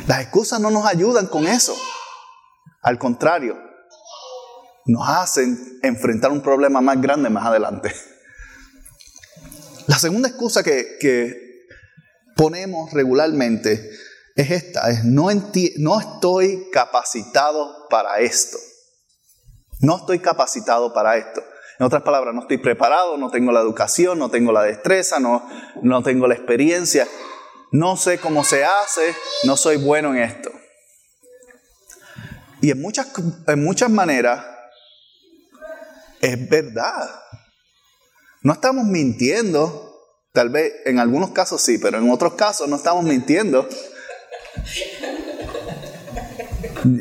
Las 0.06 0.20
excusas 0.20 0.60
no 0.60 0.70
nos 0.70 0.86
ayudan 0.86 1.26
con 1.26 1.46
eso. 1.46 1.76
Al 2.82 2.98
contrario, 2.98 3.56
nos 4.86 5.08
hacen 5.08 5.78
enfrentar 5.82 6.30
un 6.30 6.42
problema 6.42 6.80
más 6.80 7.00
grande 7.00 7.30
más 7.30 7.46
adelante. 7.46 7.92
La 9.86 9.98
segunda 9.98 10.28
excusa 10.28 10.62
que, 10.62 11.36
ponemos 12.34 12.92
regularmente 12.92 13.90
es 14.34 14.50
esta, 14.50 14.90
es 14.90 15.04
no, 15.04 15.28
no 15.78 16.00
estoy 16.00 16.68
capacitado 16.70 17.86
para 17.88 18.18
esto. 18.18 18.58
No 19.80 19.96
estoy 19.96 20.18
capacitado 20.18 20.92
para 20.92 21.16
esto. 21.16 21.42
En 21.78 21.86
otras 21.86 22.02
palabras, 22.02 22.34
no 22.34 22.42
estoy 22.42 22.58
preparado, 22.58 23.16
no 23.16 23.30
tengo 23.30 23.52
la 23.52 23.60
educación, 23.60 24.18
no 24.18 24.30
tengo 24.30 24.52
la 24.52 24.62
destreza, 24.62 25.18
no, 25.18 25.48
no 25.82 26.02
tengo 26.02 26.26
la 26.26 26.34
experiencia 26.34 27.06
no 27.70 27.96
sé 27.96 28.18
cómo 28.18 28.44
se 28.44 28.64
hace, 28.64 29.14
no 29.44 29.56
soy 29.56 29.76
bueno 29.76 30.14
en 30.14 30.22
esto. 30.22 30.50
Y 32.60 32.70
en 32.70 32.80
muchas, 32.80 33.08
en 33.46 33.62
muchas 33.62 33.90
maneras 33.90 34.44
es 36.20 36.48
verdad. 36.48 37.08
No 38.42 38.52
estamos 38.52 38.84
mintiendo. 38.84 39.82
Tal 40.32 40.50
vez 40.50 40.72
en 40.84 40.98
algunos 40.98 41.30
casos 41.30 41.62
sí, 41.62 41.78
pero 41.78 41.98
en 41.98 42.10
otros 42.10 42.34
casos 42.34 42.68
no 42.68 42.76
estamos 42.76 43.04
mintiendo. 43.04 43.68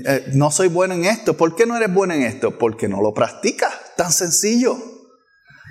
Eh, 0.07 0.31
no 0.33 0.49
soy 0.49 0.69
bueno 0.69 0.95
en 0.95 1.05
esto. 1.05 1.37
¿Por 1.37 1.55
qué 1.55 1.67
no 1.67 1.77
eres 1.77 1.93
bueno 1.93 2.15
en 2.15 2.23
esto? 2.23 2.57
Porque 2.57 2.87
no 2.87 3.01
lo 3.03 3.13
practicas. 3.13 3.71
Tan 3.95 4.11
sencillo. 4.11 4.75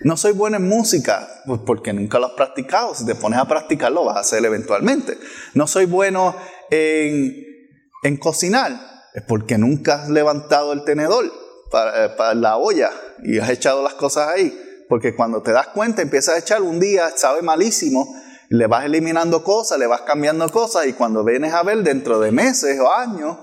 No 0.05 0.17
soy 0.17 0.33
bueno 0.33 0.57
en 0.59 0.69
música, 0.69 1.43
pues 1.47 1.61
porque 1.67 1.93
nunca 1.93 2.21
lo 2.21 2.27
has 2.27 2.33
practicado. 2.35 2.95
Si 2.95 3.05
te 3.05 3.17
pones 3.17 3.41
a 3.41 3.49
practicarlo, 3.49 4.05
vas 4.05 4.17
a 4.19 4.21
hacer 4.21 4.45
eventualmente. 4.45 5.19
No 5.55 5.67
soy 5.67 5.87
bueno 5.87 6.37
en, 6.71 7.35
en 8.05 8.17
cocinar, 8.19 8.79
es 9.15 9.23
porque 9.23 9.59
nunca 9.59 10.03
has 10.03 10.11
levantado 10.11 10.73
el 10.73 10.85
tenedor 10.85 11.25
para, 11.75 12.05
eh, 12.07 12.35
la 12.37 12.57
olla 12.57 12.93
y 13.25 13.41
has 13.41 13.51
echado 13.51 13.83
las 13.83 13.95
cosas 13.95 14.29
ahí. 14.29 14.57
Porque 14.89 15.17
cuando 15.17 15.43
te 15.43 15.51
das 15.51 15.69
cuenta, 15.69 16.03
empiezas 16.03 16.37
a 16.37 16.39
echar 16.39 16.63
un 16.63 16.79
día, 16.79 17.11
sabe 17.17 17.43
malísimo, 17.43 18.15
le 18.49 18.69
vas 18.69 18.85
eliminando 18.85 19.43
cosas, 19.43 19.79
le 19.81 19.89
vas 19.89 20.03
cambiando 20.03 20.49
cosas 20.51 20.87
y 20.87 20.93
cuando 20.93 21.25
vienes 21.25 21.53
a 21.53 21.65
ver 21.65 21.83
dentro 21.83 22.21
de 22.21 22.31
meses 22.31 22.79
o 22.79 22.95
años, 22.95 23.37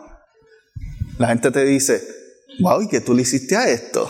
la 1.17 1.27
gente 1.27 1.51
te 1.51 1.65
dice, 1.65 2.01
wow, 2.61 2.81
¿y 2.81 2.87
qué 2.87 3.01
tú 3.01 3.13
le 3.13 3.23
hiciste 3.23 3.57
a 3.57 3.67
esto? 3.67 4.09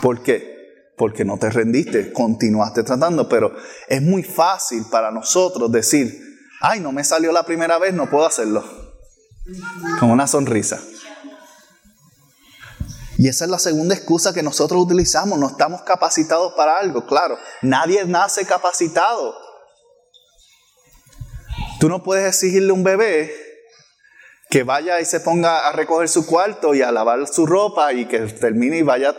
¿Por 0.00 0.24
qué? 0.24 0.90
Porque 0.96 1.24
no 1.24 1.38
te 1.38 1.50
rendiste, 1.50 2.12
continuaste 2.12 2.82
tratando, 2.82 3.28
pero 3.28 3.54
es 3.86 4.02
muy 4.02 4.24
fácil 4.24 4.84
para 4.90 5.12
nosotros 5.12 5.70
decir, 5.70 6.20
ay, 6.60 6.80
no 6.80 6.90
me 6.90 7.04
salió 7.04 7.30
la 7.30 7.44
primera 7.44 7.78
vez, 7.78 7.94
no 7.94 8.10
puedo 8.10 8.26
hacerlo. 8.26 8.64
Con 10.00 10.10
una 10.10 10.26
sonrisa. 10.26 10.80
Y 13.18 13.28
esa 13.28 13.44
es 13.44 13.50
la 13.50 13.58
segunda 13.58 13.94
excusa 13.94 14.32
que 14.32 14.42
nosotros 14.42 14.82
utilizamos. 14.82 15.38
No 15.38 15.48
estamos 15.48 15.82
capacitados 15.82 16.54
para 16.54 16.78
algo. 16.78 17.06
Claro, 17.06 17.38
nadie 17.60 18.04
nace 18.04 18.46
capacitado. 18.46 19.34
Tú 21.78 21.88
no 21.88 22.02
puedes 22.02 22.26
exigirle 22.26 22.70
a 22.70 22.74
un 22.74 22.84
bebé 22.84 23.34
que 24.48 24.64
vaya 24.64 25.00
y 25.00 25.04
se 25.04 25.20
ponga 25.20 25.66
a 25.66 25.72
recoger 25.72 26.08
su 26.08 26.26
cuarto 26.26 26.74
y 26.74 26.82
a 26.82 26.92
lavar 26.92 27.26
su 27.26 27.46
ropa 27.46 27.92
y 27.94 28.06
que 28.06 28.20
termine 28.20 28.78
y 28.78 28.82
vaya, 28.82 29.16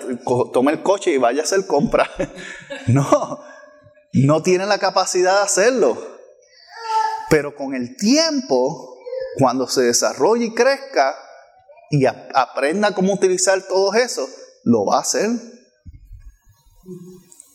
tome 0.53 0.71
el 0.71 0.83
coche 0.83 1.11
y 1.11 1.17
vaya 1.17 1.41
a 1.41 1.43
hacer 1.43 1.65
compra. 1.67 2.09
No, 2.87 3.39
no 4.11 4.43
tiene 4.43 4.65
la 4.65 4.77
capacidad 4.77 5.37
de 5.37 5.43
hacerlo. 5.43 5.97
Pero 7.29 7.55
con 7.55 7.73
el 7.73 7.95
tiempo, 7.95 8.97
cuando 9.39 9.67
se 9.67 9.83
desarrolle 9.83 10.45
y 10.45 10.53
crezca 10.53 11.15
y 11.91 12.05
aprenda 12.05 12.93
cómo 12.93 13.13
utilizar 13.13 13.61
todo 13.63 13.93
eso, 13.93 14.27
lo 14.63 14.85
va 14.85 14.97
a 14.97 15.01
hacer. 15.01 15.29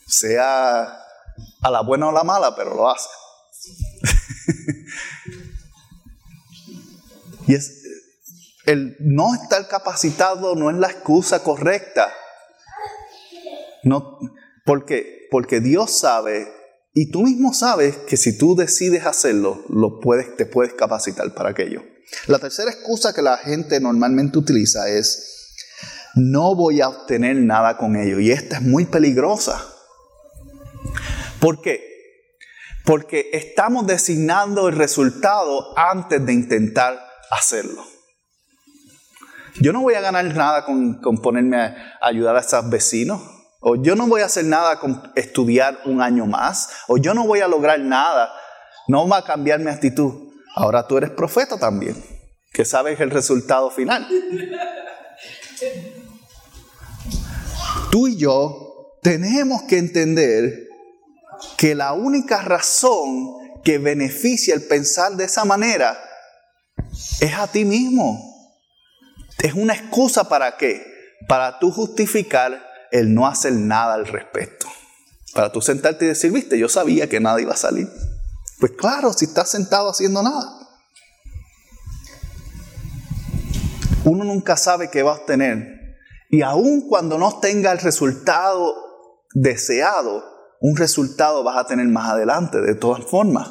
Sea 0.06 0.82
a 1.62 1.70
la 1.70 1.82
buena 1.82 2.08
o 2.08 2.12
la 2.12 2.24
mala, 2.24 2.54
pero 2.56 2.74
lo 2.74 2.88
hace. 2.88 3.08
Y 7.48 7.54
es, 7.54 7.82
el 8.66 8.94
no 9.00 9.34
estar 9.34 9.66
capacitado 9.68 10.54
no 10.54 10.70
es 10.70 10.76
la 10.76 10.88
excusa 10.88 11.42
correcta. 11.42 12.12
No, 13.82 14.18
porque, 14.66 15.26
porque 15.30 15.60
Dios 15.60 15.98
sabe 15.98 16.52
y 16.92 17.10
tú 17.10 17.22
mismo 17.22 17.54
sabes 17.54 17.96
que 17.96 18.18
si 18.18 18.36
tú 18.36 18.54
decides 18.54 19.06
hacerlo, 19.06 19.64
lo 19.70 19.98
puedes, 20.00 20.36
te 20.36 20.44
puedes 20.44 20.74
capacitar 20.74 21.32
para 21.32 21.50
aquello. 21.50 21.82
La 22.26 22.38
tercera 22.38 22.70
excusa 22.70 23.12
que 23.12 23.22
la 23.22 23.36
gente 23.38 23.80
normalmente 23.80 24.38
utiliza 24.38 24.88
es, 24.88 25.54
no 26.14 26.54
voy 26.54 26.80
a 26.80 26.88
obtener 26.88 27.36
nada 27.36 27.76
con 27.76 27.96
ello. 27.96 28.20
Y 28.20 28.30
esta 28.30 28.56
es 28.56 28.62
muy 28.62 28.86
peligrosa. 28.86 29.64
¿Por 31.40 31.60
qué? 31.60 31.86
Porque 32.84 33.30
estamos 33.32 33.86
designando 33.86 34.68
el 34.68 34.76
resultado 34.76 35.78
antes 35.78 36.24
de 36.24 36.32
intentar 36.32 36.98
hacerlo. 37.30 37.84
Yo 39.60 39.72
no 39.72 39.82
voy 39.82 39.94
a 39.94 40.00
ganar 40.00 40.24
nada 40.34 40.64
con, 40.64 41.00
ponerme 41.20 41.56
a 41.56 41.98
ayudar 42.00 42.36
a 42.36 42.40
esos 42.40 42.68
vecinos. 42.70 43.20
O 43.60 43.74
yo 43.76 43.96
no 43.96 44.06
voy 44.06 44.22
a 44.22 44.26
hacer 44.26 44.44
nada 44.44 44.78
con 44.78 45.12
estudiar 45.16 45.80
un 45.84 46.00
año 46.00 46.26
más. 46.26 46.70
O 46.86 46.96
yo 46.96 47.12
no 47.12 47.26
voy 47.26 47.40
a 47.40 47.48
lograr 47.48 47.80
nada. 47.80 48.32
No 48.86 49.08
va 49.08 49.18
a 49.18 49.24
cambiar 49.24 49.60
mi 49.60 49.70
actitud. 49.70 50.27
Ahora 50.58 50.88
tú 50.88 50.96
eres 50.96 51.10
profeta 51.10 51.56
también, 51.56 51.94
que 52.52 52.64
sabes 52.64 52.98
el 52.98 53.10
resultado 53.10 53.70
final. 53.70 54.08
Tú 57.92 58.08
y 58.08 58.16
yo 58.16 58.98
tenemos 59.00 59.62
que 59.62 59.78
entender 59.78 60.66
que 61.56 61.76
la 61.76 61.92
única 61.92 62.42
razón 62.42 63.60
que 63.62 63.78
beneficia 63.78 64.52
el 64.52 64.66
pensar 64.66 65.12
de 65.12 65.26
esa 65.26 65.44
manera 65.44 65.96
es 67.20 67.34
a 67.34 67.46
ti 67.46 67.64
mismo. 67.64 68.20
Es 69.40 69.54
una 69.54 69.74
excusa 69.74 70.28
para 70.28 70.56
qué? 70.56 70.84
Para 71.28 71.60
tú 71.60 71.70
justificar 71.70 72.66
el 72.90 73.14
no 73.14 73.28
hacer 73.28 73.52
nada 73.52 73.94
al 73.94 74.08
respecto. 74.08 74.66
Para 75.34 75.52
tú 75.52 75.62
sentarte 75.62 76.04
y 76.04 76.08
decir, 76.08 76.32
viste, 76.32 76.58
yo 76.58 76.68
sabía 76.68 77.08
que 77.08 77.20
nada 77.20 77.40
iba 77.40 77.54
a 77.54 77.56
salir. 77.56 77.88
Pues 78.60 78.72
claro, 78.72 79.12
si 79.12 79.26
estás 79.26 79.50
sentado 79.50 79.90
haciendo 79.90 80.22
nada. 80.22 80.54
Uno 84.04 84.24
nunca 84.24 84.56
sabe 84.56 84.90
qué 84.90 85.02
va 85.02 85.12
a 85.12 85.16
obtener. 85.16 85.96
Y 86.30 86.42
aun 86.42 86.88
cuando 86.88 87.18
no 87.18 87.40
tenga 87.40 87.72
el 87.72 87.78
resultado 87.78 88.74
deseado, 89.34 90.24
un 90.60 90.76
resultado 90.76 91.44
vas 91.44 91.58
a 91.58 91.66
tener 91.66 91.86
más 91.88 92.10
adelante, 92.10 92.60
de 92.60 92.74
todas 92.74 93.04
formas. 93.04 93.48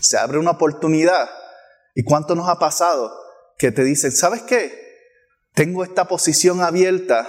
Se 0.00 0.18
abre 0.18 0.38
una 0.38 0.52
oportunidad 0.52 1.28
¿Y 1.98 2.04
cuánto 2.04 2.36
nos 2.36 2.48
ha 2.48 2.60
pasado 2.60 3.12
que 3.58 3.72
te 3.72 3.82
dicen, 3.82 4.12
¿sabes 4.12 4.42
qué? 4.42 4.70
Tengo 5.52 5.82
esta 5.82 6.06
posición 6.06 6.60
abierta, 6.60 7.26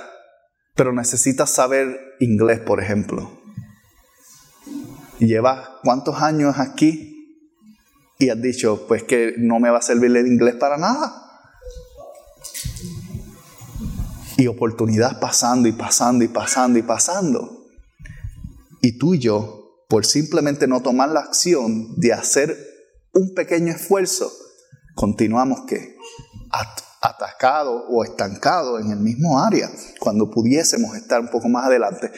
pero 0.76 0.94
necesitas 0.94 1.50
saber 1.50 2.00
inglés, 2.20 2.60
por 2.60 2.80
ejemplo. 2.80 3.39
Llevas 5.20 5.70
cuántos 5.84 6.22
años 6.22 6.58
aquí 6.58 7.10
y 8.18 8.30
has 8.30 8.42
dicho, 8.42 8.86
pues 8.88 9.04
que 9.04 9.36
no 9.38 9.60
me 9.60 9.70
va 9.70 9.78
a 9.78 9.82
servir 9.82 10.16
el 10.16 10.28
inglés 10.28 10.56
para 10.56 10.78
nada. 10.78 11.26
Y 14.38 14.48
oportunidad 14.48 15.20
pasando 15.20 15.70
y 15.70 15.72
pasando 15.72 16.26
y 16.26 16.28
pasando 16.28 16.80
y 16.80 16.82
pasando. 16.82 17.66
Y 18.82 18.98
tú 18.98 19.14
y 19.14 19.20
yo, 19.20 19.86
por 19.88 20.06
simplemente 20.06 20.68
no 20.68 20.82
tomar 20.82 21.10
la 21.10 21.22
acción 21.22 22.00
de 22.00 22.14
hacer 22.14 22.58
un 23.14 23.34
pequeño 23.34 23.74
esfuerzo, 23.74 24.32
continuamos 24.96 25.62
que 25.68 25.98
atacados 27.02 27.84
o 27.90 28.04
estancados 28.04 28.82
en 28.82 28.92
el 28.92 29.00
mismo 29.00 29.40
área, 29.40 29.70
cuando 30.00 30.30
pudiésemos 30.30 30.96
estar 30.96 31.22
un 31.22 31.30
poco 31.30 31.48
más 31.48 31.66
adelante. 31.66 32.12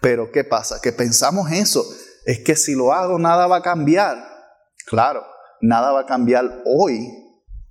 Pero 0.00 0.30
¿qué 0.30 0.44
pasa? 0.44 0.80
Que 0.80 0.92
pensamos 0.92 1.50
eso, 1.50 1.84
es 2.24 2.40
que 2.40 2.56
si 2.56 2.74
lo 2.74 2.92
hago 2.92 3.18
nada 3.18 3.46
va 3.46 3.56
a 3.56 3.62
cambiar. 3.62 4.18
Claro, 4.86 5.24
nada 5.60 5.92
va 5.92 6.00
a 6.00 6.06
cambiar 6.06 6.62
hoy, 6.64 7.08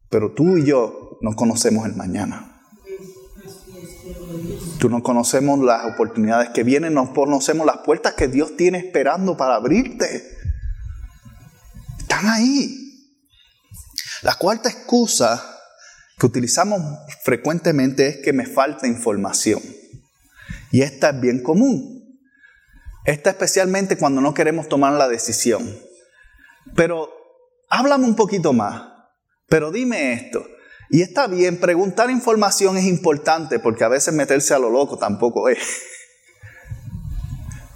pero 0.09 0.33
tú 0.33 0.57
y 0.57 0.65
yo 0.65 1.17
no 1.21 1.35
conocemos 1.35 1.85
el 1.85 1.95
mañana. 1.95 2.47
Tú 4.79 4.89
no 4.89 5.03
conocemos 5.03 5.59
las 5.59 5.85
oportunidades 5.85 6.49
que 6.49 6.63
vienen, 6.63 6.93
no 6.93 7.13
conocemos 7.13 7.65
las 7.65 7.77
puertas 7.79 8.13
que 8.13 8.27
Dios 8.27 8.57
tiene 8.57 8.79
esperando 8.79 9.37
para 9.37 9.55
abrirte. 9.55 10.23
Están 11.99 12.27
ahí. 12.27 12.77
La 14.23 14.35
cuarta 14.35 14.69
excusa 14.69 15.59
que 16.17 16.25
utilizamos 16.25 16.81
frecuentemente 17.23 18.07
es 18.07 18.17
que 18.17 18.33
me 18.33 18.45
falta 18.45 18.87
información. 18.87 19.61
Y 20.71 20.81
esta 20.81 21.09
es 21.09 21.21
bien 21.21 21.41
común. 21.43 22.00
Esta 23.05 23.31
especialmente 23.31 23.97
cuando 23.97 24.21
no 24.21 24.33
queremos 24.33 24.69
tomar 24.69 24.93
la 24.93 25.07
decisión. 25.07 25.77
Pero 26.75 27.09
háblame 27.69 28.05
un 28.05 28.15
poquito 28.15 28.53
más. 28.53 28.83
Pero 29.47 29.71
dime 29.71 30.13
esto. 30.13 30.45
Y 30.89 31.01
está 31.01 31.27
bien, 31.27 31.57
preguntar 31.57 32.09
información 32.09 32.77
es 32.77 32.85
importante 32.85 33.59
porque 33.59 33.83
a 33.83 33.89
veces 33.89 34.13
meterse 34.13 34.53
a 34.53 34.59
lo 34.59 34.69
loco 34.69 34.97
tampoco 34.97 35.49
es. 35.49 35.59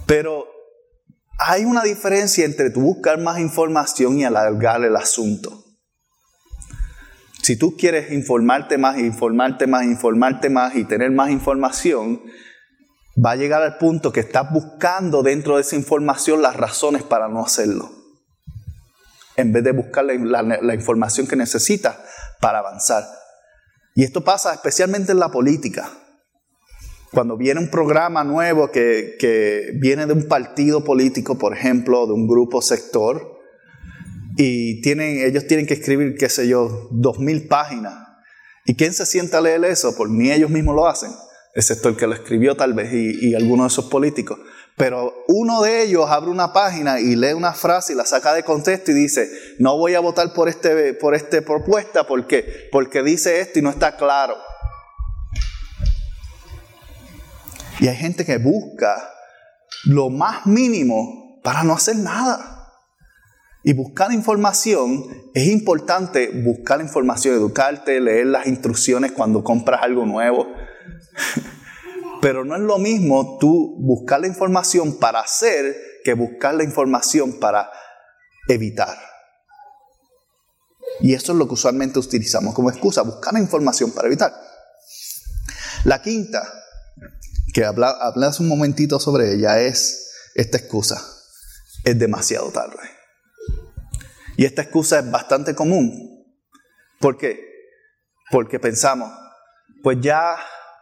Pero 0.06 0.46
hay 1.38 1.64
una 1.64 1.82
diferencia 1.82 2.44
entre 2.44 2.70
buscar 2.70 3.18
más 3.18 3.40
información 3.40 4.18
y 4.18 4.24
alargar 4.24 4.84
el 4.84 4.96
asunto. 4.96 5.64
Si 7.42 7.56
tú 7.56 7.76
quieres 7.76 8.12
informarte 8.12 8.78
más, 8.78 8.98
informarte 8.98 9.66
más, 9.66 9.84
informarte 9.84 10.50
más 10.50 10.74
y 10.74 10.84
tener 10.84 11.10
más 11.10 11.30
información, 11.30 12.22
va 13.24 13.32
a 13.32 13.36
llegar 13.36 13.62
al 13.62 13.78
punto 13.78 14.12
que 14.12 14.20
estás 14.20 14.50
buscando 14.52 15.22
dentro 15.22 15.56
de 15.56 15.62
esa 15.62 15.76
información 15.76 16.42
las 16.42 16.56
razones 16.56 17.02
para 17.02 17.28
no 17.28 17.44
hacerlo. 17.44 17.90
En 19.36 19.52
vez 19.52 19.64
de 19.64 19.72
buscar 19.72 20.04
la, 20.04 20.74
información 20.74 21.26
que 21.26 21.36
necesitas 21.36 21.96
para 22.40 22.58
avanzar. 22.58 23.04
Y 23.94 24.04
esto 24.04 24.22
pasa 24.22 24.52
especialmente 24.52 25.12
en 25.12 25.18
la 25.18 25.30
política. 25.30 25.90
Cuando 27.12 27.36
viene 27.36 27.60
un 27.60 27.70
programa 27.70 28.24
nuevo 28.24 28.70
que, 28.70 29.72
viene 29.80 30.06
de 30.06 30.12
un 30.12 30.28
partido 30.28 30.84
político, 30.84 31.38
por 31.38 31.54
ejemplo, 31.54 32.06
de 32.06 32.12
un 32.12 32.26
grupo 32.26 32.60
sector, 32.60 33.36
y 34.38 34.82
tienen, 34.82 35.24
ellos 35.24 35.46
tienen 35.46 35.66
que 35.66 35.74
escribir, 35.74 36.16
qué 36.18 36.28
sé 36.28 36.46
yo, 36.46 36.88
dos 36.90 37.18
mil 37.18 37.46
páginas. 37.46 37.94
¿Y 38.66 38.74
quién 38.74 38.92
se 38.92 39.06
sienta 39.06 39.38
a 39.38 39.40
leer 39.40 39.64
eso? 39.64 39.96
Por 39.96 40.10
ni 40.10 40.30
ellos 40.30 40.50
mismos 40.50 40.74
lo 40.74 40.86
hacen. 40.86 41.10
Excepto 41.56 41.88
el 41.88 41.96
que 41.96 42.06
lo 42.06 42.14
escribió 42.14 42.54
tal 42.54 42.74
vez 42.74 42.92
y, 42.92 43.30
y 43.30 43.34
algunos 43.34 43.66
de 43.66 43.74
esos 43.74 43.90
políticos. 43.90 44.38
Pero 44.76 45.24
uno 45.26 45.62
de 45.62 45.82
ellos 45.82 46.04
abre 46.08 46.30
una 46.30 46.52
página 46.52 47.00
y 47.00 47.16
lee 47.16 47.32
una 47.32 47.54
frase 47.54 47.94
y 47.94 47.96
la 47.96 48.04
saca 48.04 48.34
de 48.34 48.44
contexto 48.44 48.90
y 48.90 48.94
dice, 48.94 49.28
no 49.58 49.78
voy 49.78 49.94
a 49.94 50.00
votar 50.00 50.34
por, 50.34 50.50
este, 50.50 50.92
por 50.92 51.14
esta 51.14 51.40
propuesta 51.40 52.06
porque, 52.06 52.68
porque 52.70 53.02
dice 53.02 53.40
esto 53.40 53.58
y 53.58 53.62
no 53.62 53.70
está 53.70 53.96
claro. 53.96 54.36
Y 57.80 57.88
hay 57.88 57.96
gente 57.96 58.24
que 58.24 58.36
busca 58.36 59.10
lo 59.84 60.10
más 60.10 60.46
mínimo 60.46 61.40
para 61.42 61.62
no 61.62 61.72
hacer 61.72 61.96
nada. 61.96 62.52
Y 63.62 63.72
buscar 63.72 64.12
información, 64.12 65.04
es 65.34 65.48
importante 65.48 66.28
buscar 66.28 66.80
información, 66.80 67.34
educarte, 67.34 68.00
leer 68.00 68.26
las 68.26 68.46
instrucciones 68.46 69.12
cuando 69.12 69.42
compras 69.42 69.80
algo 69.82 70.06
nuevo. 70.06 70.46
Pero 72.20 72.44
no 72.44 72.56
es 72.56 72.62
lo 72.62 72.78
mismo 72.78 73.38
tú 73.38 73.76
buscar 73.78 74.20
la 74.20 74.26
información 74.26 74.98
para 74.98 75.20
hacer 75.20 75.76
que 76.04 76.14
buscar 76.14 76.54
la 76.54 76.64
información 76.64 77.38
para 77.38 77.70
evitar. 78.48 78.96
Y 81.00 81.14
eso 81.14 81.32
es 81.32 81.38
lo 81.38 81.46
que 81.46 81.54
usualmente 81.54 81.98
utilizamos 81.98 82.54
como 82.54 82.70
excusa, 82.70 83.02
buscar 83.02 83.34
la 83.34 83.40
información 83.40 83.92
para 83.92 84.06
evitar. 84.06 84.32
La 85.84 86.00
quinta, 86.00 86.42
que 87.52 87.64
habla, 87.64 87.90
hace 87.90 88.42
un 88.42 88.48
momentito 88.48 88.98
sobre 88.98 89.34
ella, 89.34 89.60
es 89.60 90.10
esta 90.34 90.58
excusa. 90.58 91.02
Es 91.84 91.98
demasiado 91.98 92.50
tarde. 92.50 92.78
Y 94.36 94.44
esta 94.44 94.62
excusa 94.62 94.98
es 94.98 95.10
bastante 95.10 95.54
común. 95.54 96.24
¿Por 96.98 97.16
qué? 97.18 97.40
Porque 98.30 98.58
pensamos, 98.58 99.12
pues 99.82 99.98
ya 100.00 100.36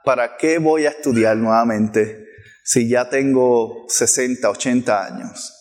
¿para 0.05 0.37
qué 0.37 0.59
voy 0.59 0.87
a 0.87 0.91
estudiar 0.91 1.37
nuevamente 1.37 2.27
si 2.63 2.89
ya 2.89 3.09
tengo 3.09 3.87
60, 3.89 4.49
80 4.49 5.05
años? 5.05 5.53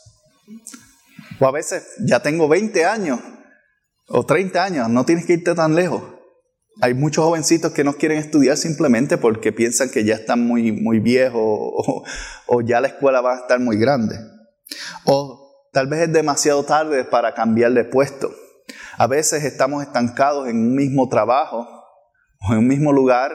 O 1.39 1.47
a 1.47 1.51
veces 1.51 1.83
ya 2.05 2.21
tengo 2.21 2.47
20 2.47 2.85
años 2.85 3.19
o 4.07 4.25
30 4.25 4.63
años, 4.63 4.89
no 4.89 5.05
tienes 5.05 5.25
que 5.25 5.33
irte 5.33 5.55
tan 5.55 5.75
lejos. 5.75 6.03
Hay 6.81 6.93
muchos 6.93 7.23
jovencitos 7.23 7.71
que 7.71 7.83
no 7.83 7.93
quieren 7.93 8.17
estudiar 8.17 8.57
simplemente 8.57 9.17
porque 9.17 9.53
piensan 9.53 9.89
que 9.89 10.03
ya 10.03 10.15
están 10.15 10.45
muy, 10.45 10.71
muy 10.71 10.99
viejos 10.99 11.41
o, 11.43 12.03
o 12.47 12.61
ya 12.61 12.81
la 12.81 12.89
escuela 12.89 13.21
va 13.21 13.33
a 13.33 13.39
estar 13.39 13.59
muy 13.59 13.77
grande. 13.77 14.15
O 15.05 15.69
tal 15.71 15.87
vez 15.87 16.01
es 16.01 16.13
demasiado 16.13 16.63
tarde 16.63 17.05
para 17.05 17.33
cambiar 17.33 17.73
de 17.73 17.85
puesto. 17.85 18.33
A 18.97 19.07
veces 19.07 19.43
estamos 19.43 19.83
estancados 19.83 20.47
en 20.47 20.57
un 20.57 20.75
mismo 20.75 21.09
trabajo 21.09 21.67
o 22.39 22.53
en 22.53 22.59
un 22.59 22.67
mismo 22.67 22.91
lugar 22.91 23.31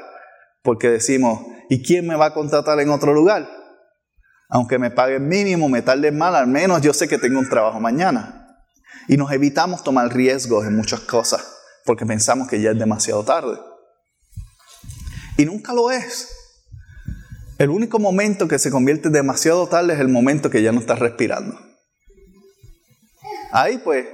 porque 0.69 0.91
decimos, 0.91 1.47
¿y 1.71 1.83
quién 1.83 2.07
me 2.07 2.15
va 2.15 2.27
a 2.27 2.35
contratar 2.35 2.79
en 2.79 2.91
otro 2.91 3.15
lugar? 3.15 3.49
Aunque 4.51 4.79
me 4.79 4.91
paguen 4.91 5.27
mínimo, 5.27 5.71
me 5.71 5.81
tarden 5.81 6.19
mal, 6.19 6.37
al 6.37 6.47
menos 6.47 6.83
yo 6.83 6.93
sé 6.93 7.09
que 7.09 7.17
tengo 7.17 7.39
un 7.39 7.49
trabajo 7.49 7.81
mañana. 7.81 8.55
Y 9.09 9.17
nos 9.17 9.33
evitamos 9.33 9.83
tomar 9.83 10.13
riesgos 10.13 10.67
en 10.67 10.77
muchas 10.77 11.01
cosas 11.01 11.43
porque 11.87 12.05
pensamos 12.05 12.49
que 12.49 12.61
ya 12.61 12.73
es 12.73 12.79
demasiado 12.79 13.25
tarde. 13.25 13.59
Y 15.39 15.47
nunca 15.47 15.73
lo 15.73 15.91
es. 15.91 16.29
El 17.57 17.71
único 17.71 17.99
momento 17.99 18.47
que 18.47 18.59
se 18.59 18.71
convierte 18.71 19.09
demasiado 19.09 19.69
tarde 19.69 19.95
es 19.95 20.01
el 20.01 20.09
momento 20.09 20.51
que 20.51 20.63
ya 20.63 20.71
no 20.71 20.81
estás 20.81 20.99
respirando. 20.99 21.59
Ahí 23.53 23.79
pues, 23.79 24.07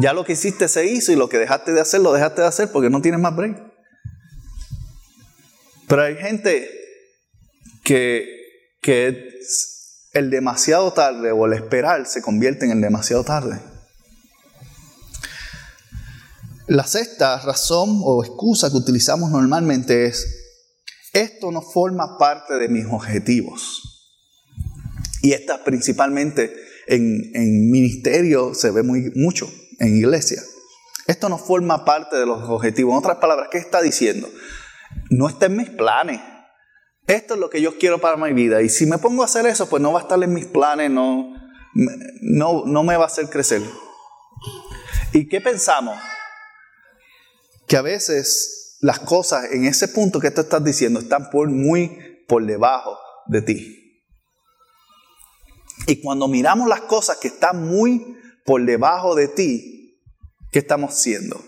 ya 0.00 0.14
lo 0.14 0.24
que 0.24 0.32
hiciste 0.32 0.68
se 0.68 0.86
hizo 0.86 1.12
y 1.12 1.16
lo 1.16 1.28
que 1.28 1.36
dejaste 1.36 1.74
de 1.74 1.82
hacer 1.82 2.00
lo 2.00 2.14
dejaste 2.14 2.40
de 2.40 2.48
hacer 2.48 2.72
porque 2.72 2.88
no 2.88 3.02
tienes 3.02 3.20
más 3.20 3.36
break. 3.36 3.63
Pero 5.88 6.02
hay 6.02 6.16
gente 6.16 6.70
que, 7.82 8.26
que 8.80 9.30
el 10.12 10.30
demasiado 10.30 10.92
tarde 10.92 11.32
o 11.32 11.46
el 11.46 11.52
esperar 11.52 12.06
se 12.06 12.22
convierte 12.22 12.64
en 12.64 12.72
el 12.72 12.80
demasiado 12.80 13.24
tarde. 13.24 13.60
La 16.66 16.86
sexta 16.86 17.38
razón 17.40 18.00
o 18.02 18.24
excusa 18.24 18.70
que 18.70 18.76
utilizamos 18.76 19.30
normalmente 19.30 20.06
es, 20.06 20.26
esto 21.12 21.52
no 21.52 21.60
forma 21.60 22.16
parte 22.18 22.54
de 22.54 22.68
mis 22.68 22.86
objetivos. 22.86 24.08
Y 25.20 25.32
esta 25.32 25.62
principalmente 25.62 26.54
en, 26.86 27.30
en 27.34 27.70
ministerio 27.70 28.54
se 28.54 28.70
ve 28.70 28.82
muy, 28.82 29.12
mucho, 29.14 29.50
en 29.78 29.96
iglesia. 29.96 30.42
Esto 31.06 31.28
no 31.28 31.36
forma 31.36 31.84
parte 31.84 32.16
de 32.16 32.24
los 32.24 32.48
objetivos. 32.48 32.92
En 32.92 32.98
otras 32.98 33.18
palabras, 33.18 33.48
¿qué 33.50 33.58
está 33.58 33.82
diciendo? 33.82 34.28
No 35.10 35.28
está 35.28 35.46
en 35.46 35.56
mis 35.56 35.70
planes. 35.70 36.20
Esto 37.06 37.34
es 37.34 37.40
lo 37.40 37.50
que 37.50 37.60
yo 37.60 37.78
quiero 37.78 38.00
para 38.00 38.16
mi 38.16 38.32
vida. 38.32 38.62
Y 38.62 38.68
si 38.68 38.86
me 38.86 38.98
pongo 38.98 39.22
a 39.22 39.26
hacer 39.26 39.46
eso, 39.46 39.68
pues 39.68 39.82
no 39.82 39.92
va 39.92 40.00
a 40.00 40.02
estar 40.02 40.22
en 40.22 40.32
mis 40.32 40.46
planes, 40.46 40.90
no, 40.90 41.34
no, 42.22 42.64
no 42.64 42.82
me 42.82 42.96
va 42.96 43.04
a 43.04 43.08
hacer 43.08 43.28
crecer. 43.28 43.62
¿Y 45.12 45.28
qué 45.28 45.40
pensamos? 45.40 45.98
Que 47.66 47.76
a 47.76 47.82
veces 47.82 48.78
las 48.80 49.00
cosas 49.00 49.52
en 49.52 49.64
ese 49.64 49.88
punto 49.88 50.20
que 50.20 50.30
tú 50.30 50.42
estás 50.42 50.64
diciendo 50.64 51.00
están 51.00 51.30
por, 51.30 51.48
muy 51.50 52.24
por 52.26 52.44
debajo 52.44 52.98
de 53.26 53.42
ti. 53.42 53.80
Y 55.86 56.00
cuando 56.00 56.28
miramos 56.28 56.68
las 56.68 56.82
cosas 56.82 57.18
que 57.18 57.28
están 57.28 57.66
muy 57.66 58.16
por 58.44 58.64
debajo 58.64 59.14
de 59.14 59.28
ti, 59.28 60.00
¿qué 60.50 60.60
estamos 60.60 60.92
haciendo? 60.92 61.42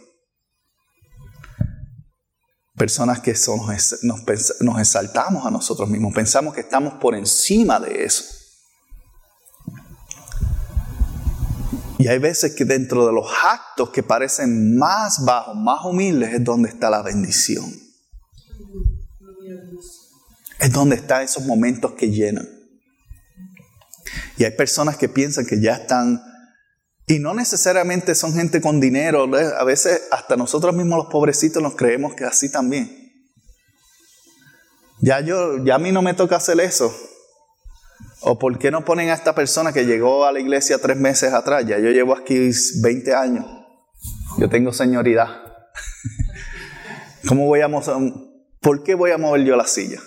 Personas 2.77 3.21
que 3.21 3.35
son, 3.35 3.61
nos, 4.03 4.79
exaltamos 4.79 5.47
a 5.47 5.51
nosotros 5.51 5.89
mismos, 5.89 6.15
pensamos 6.15 6.55
que 6.55 6.61
estamos 6.61 6.95
por 6.95 7.15
encima 7.15 7.81
de 7.81 8.05
eso. 8.05 8.25
Y 11.99 12.09
hay 12.09 12.19
veces 12.19 12.55
que 12.55 12.67
dentro 12.67 13.07
de 13.07 13.13
los 13.13 13.27
actos 13.43 13.91
que 13.91 14.03
parecen 14.03 14.77
más 14.77 15.25
bajos, 15.25 15.57
más 15.57 15.85
humildes, 15.85 16.35
es 16.35 16.45
donde 16.45 16.69
está 16.69 16.91
la 16.91 17.03
bendición. 17.03 17.65
Es 20.61 20.73
donde 20.73 20.97
están 20.97 21.23
esos 21.23 21.47
momentos 21.47 21.93
que 21.93 22.11
llenan. 22.11 22.47
Y 24.37 24.45
hay 24.45 24.51
personas 24.53 24.99
que 24.99 25.09
piensan 25.09 25.47
que 25.47 25.61
ya 25.61 25.75
están 25.75 26.23
y 27.07 27.21
no 27.21 27.35
necesariamente 27.35 28.15
son 28.15 28.35
gente 28.35 28.61
con 28.61 28.81
dinero, 28.81 29.29
a 29.59 29.65
veces 29.65 30.03
hasta 30.11 30.37
nosotros 30.37 30.75
mismos 30.75 30.99
los 30.99 31.07
pobrecitos 31.07 31.63
nos 31.63 31.77
creemos 31.77 32.15
que 32.15 32.25
así 32.25 32.51
también. 32.51 33.07
Ya 35.01 35.21
yo, 35.21 35.65
ya 35.65 35.77
a 35.77 35.79
mí 35.79 35.93
no 35.93 36.03
me 36.03 36.15
toca 36.15 36.37
hacer 36.37 36.59
eso. 36.61 36.93
¿O 38.21 38.39
por 38.39 38.59
qué 38.59 38.71
no 38.71 38.85
ponen 38.85 39.11
a 39.11 39.15
esta 39.15 39.35
persona 39.35 39.73
que 39.73 39.85
llegó 39.85 40.25
a 40.25 40.33
la 40.33 40.41
iglesia 40.41 40.79
tres 40.79 40.97
meses 40.97 41.33
atrás? 41.33 41.65
Ya 41.67 41.79
yo 41.79 41.91
llevo 41.91 42.17
aquí 42.17 42.51
20 42.83 43.15
años. 43.15 43.47
Yo 44.39 44.49
tengo 44.49 44.73
señoridad. 44.73 45.29
¿Cómo 47.29 47.47
voy 47.47 47.61
a 47.61 47.69
¿Por 48.61 48.83
qué 48.83 48.95
voy 48.95 49.13
a 49.13 49.19
mover 49.19 49.45
yo 49.45 49.55
la 49.55 49.67
silla? 49.67 50.01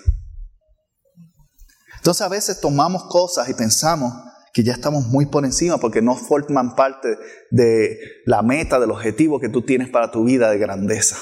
Entonces 1.96 2.22
a 2.22 2.28
veces 2.28 2.60
tomamos 2.60 3.04
cosas 3.04 3.48
y 3.48 3.54
pensamos, 3.54 4.12
que 4.52 4.64
ya 4.64 4.72
estamos 4.72 5.06
muy 5.06 5.26
por 5.26 5.44
encima 5.44 5.78
porque 5.78 6.02
no 6.02 6.16
forman 6.16 6.74
parte 6.74 7.16
de 7.50 7.98
la 8.24 8.42
meta, 8.42 8.80
del 8.80 8.90
objetivo 8.90 9.38
que 9.38 9.48
tú 9.48 9.62
tienes 9.62 9.88
para 9.88 10.10
tu 10.10 10.24
vida 10.24 10.50
de 10.50 10.58
grandeza. 10.58 11.16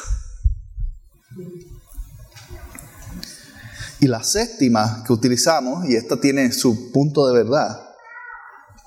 Y 4.01 4.07
la 4.07 4.23
séptima 4.23 5.03
que 5.07 5.13
utilizamos, 5.13 5.89
y 5.89 5.97
esta 5.97 6.21
tiene 6.21 6.53
su 6.53 6.93
punto 6.93 7.27
de 7.27 7.43
verdad, 7.43 7.85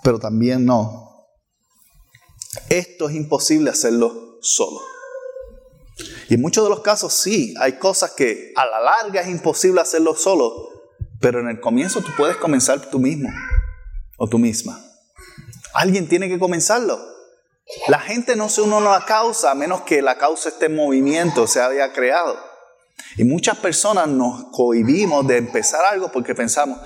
pero 0.04 0.20
también 0.20 0.66
no. 0.66 1.28
Esto 2.70 3.10
es 3.10 3.16
imposible 3.16 3.70
hacerlo 3.70 4.38
solo. 4.42 4.80
Y 6.30 6.36
en 6.36 6.42
muchos 6.42 6.64
de 6.64 6.70
los 6.70 6.80
casos 6.80 7.14
sí, 7.14 7.54
hay 7.60 7.74
cosas 7.74 8.12
que 8.12 8.54
a 8.56 8.66
la 8.66 8.80
larga 8.80 9.22
es 9.22 9.28
imposible 9.28 9.82
hacerlo 9.82 10.16
solo, 10.16 10.70
pero 11.20 11.42
en 11.42 11.50
el 11.50 11.60
comienzo 11.60 12.02
tú 12.02 12.12
puedes 12.18 12.38
comenzar 12.38 12.90
tú 12.90 12.98
mismo 12.98 13.30
o 14.22 14.28
tú 14.28 14.38
misma. 14.38 14.80
Alguien 15.74 16.08
tiene 16.08 16.30
que 16.30 16.38
comenzarlo. 16.38 17.00
La 17.88 17.98
gente 17.98 18.36
no 18.36 18.50
se 18.50 18.62
une 18.62 18.76
a 18.76 18.80
la 18.80 19.04
causa 19.04 19.50
a 19.50 19.56
menos 19.56 19.82
que 19.82 20.04
la 20.04 20.20
causa 20.20 20.50
esté 20.50 20.68
en 20.68 20.76
movimiento, 20.76 21.48
se 21.48 21.60
haya 21.60 21.92
creado. 21.92 22.38
Y 23.18 23.24
muchas 23.24 23.58
personas 23.58 24.08
nos 24.08 24.52
cohibimos 24.52 25.26
de 25.26 25.38
empezar 25.38 25.82
algo 25.90 26.12
porque 26.12 26.36
pensamos, 26.36 26.80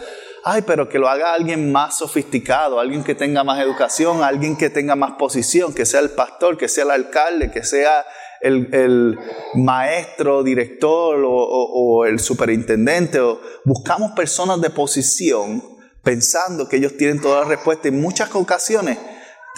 ay, 0.45 0.61
pero 0.61 0.87
que 0.87 0.97
lo 0.97 1.09
haga 1.09 1.33
alguien 1.33 1.73
más 1.73 1.97
sofisticado, 1.97 2.79
alguien 2.79 3.03
que 3.03 3.15
tenga 3.15 3.43
más 3.43 3.61
educación, 3.61 4.23
alguien 4.23 4.55
que 4.55 4.69
tenga 4.69 4.95
más 4.95 5.15
posición, 5.19 5.73
que 5.73 5.85
sea 5.85 5.99
el 5.99 6.11
pastor, 6.11 6.57
que 6.57 6.69
sea 6.69 6.85
el 6.85 6.91
alcalde, 6.91 7.51
que 7.51 7.63
sea 7.63 8.05
el, 8.39 9.19
maestro, 9.55 10.41
director 10.41 11.21
o, 11.25 11.33
o 11.33 12.05
el 12.05 12.17
superintendente. 12.19 13.19
Buscamos 13.65 14.13
personas 14.13 14.61
de 14.61 14.69
posición 14.69 15.74
pensando 16.05 16.69
que 16.69 16.77
ellos 16.77 16.95
tienen 16.95 17.19
toda 17.19 17.41
la 17.41 17.47
respuesta. 17.47 17.89
En 17.89 17.99
muchas 17.99 18.33
ocasiones, 18.33 18.97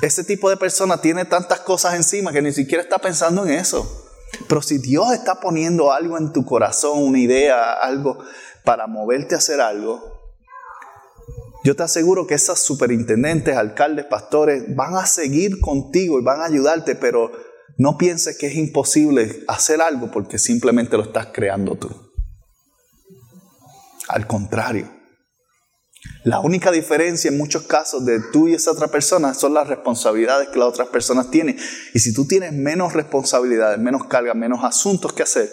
ese 0.01 0.23
tipo 0.23 0.49
de 0.49 0.57
persona 0.57 0.99
tiene 0.99 1.25
tantas 1.25 1.59
cosas 1.59 1.93
encima 1.93 2.31
que 2.31 2.41
ni 2.41 2.53
siquiera 2.53 2.81
está 2.81 2.97
pensando 2.97 3.45
en 3.45 3.51
eso. 3.51 4.05
Pero 4.47 4.61
si 4.61 4.79
Dios 4.79 5.13
está 5.13 5.39
poniendo 5.39 5.91
algo 5.91 6.17
en 6.17 6.33
tu 6.33 6.45
corazón, 6.45 7.03
una 7.03 7.19
idea, 7.19 7.73
algo 7.73 8.17
para 8.63 8.87
moverte 8.87 9.35
a 9.35 9.39
hacer 9.39 9.61
algo, 9.61 10.17
yo 11.63 11.75
te 11.75 11.83
aseguro 11.83 12.25
que 12.25 12.35
esos 12.35 12.59
superintendentes, 12.59 13.57
alcaldes, 13.57 14.05
pastores 14.05 14.63
van 14.73 14.95
a 14.95 15.05
seguir 15.05 15.59
contigo 15.59 16.19
y 16.19 16.23
van 16.23 16.39
a 16.39 16.45
ayudarte, 16.45 16.95
pero 16.95 17.31
no 17.77 17.97
pienses 17.97 18.37
que 18.37 18.47
es 18.47 18.55
imposible 18.55 19.43
hacer 19.49 19.81
algo 19.81 20.09
porque 20.11 20.39
simplemente 20.39 20.95
lo 20.95 21.03
estás 21.03 21.27
creando 21.33 21.75
tú. 21.75 21.89
Al 24.07 24.25
contrario, 24.27 24.96
la 26.23 26.39
única 26.41 26.71
diferencia 26.71 27.29
en 27.29 27.37
muchos 27.37 27.63
casos 27.63 28.05
de 28.05 28.19
tú 28.33 28.47
y 28.47 28.53
esa 28.53 28.71
otra 28.71 28.89
persona 28.89 29.33
son 29.33 29.53
las 29.53 29.67
responsabilidades 29.67 30.49
que 30.49 30.59
las 30.59 30.67
otras 30.67 30.89
personas 30.89 31.31
tienen. 31.31 31.57
Y 31.93 31.99
si 31.99 32.13
tú 32.13 32.27
tienes 32.27 32.51
menos 32.51 32.93
responsabilidades, 32.93 33.79
menos 33.79 34.07
carga, 34.07 34.33
menos 34.33 34.63
asuntos 34.63 35.13
que 35.13 35.23
hacer, 35.23 35.49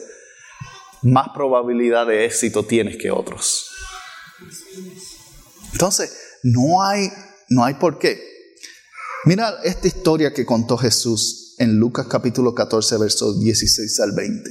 más 1.03 1.29
probabilidad 1.35 2.07
de 2.07 2.25
éxito 2.25 2.65
tienes 2.65 2.97
que 2.97 3.11
otros. 3.11 3.71
Entonces, 5.73 6.13
no 6.43 6.83
hay, 6.83 7.09
no 7.51 7.65
hay 7.65 7.75
por 7.75 7.99
qué. 7.99 8.21
Mira 9.25 9.55
esta 9.65 9.87
historia 9.87 10.33
que 10.33 10.45
contó 10.45 10.77
Jesús 10.77 11.55
en 11.59 11.79
Lucas 11.79 12.07
capítulo 12.09 12.55
14, 12.55 12.99
versos 12.99 13.41
16 13.41 14.01
al 14.01 14.13
20. 14.13 14.51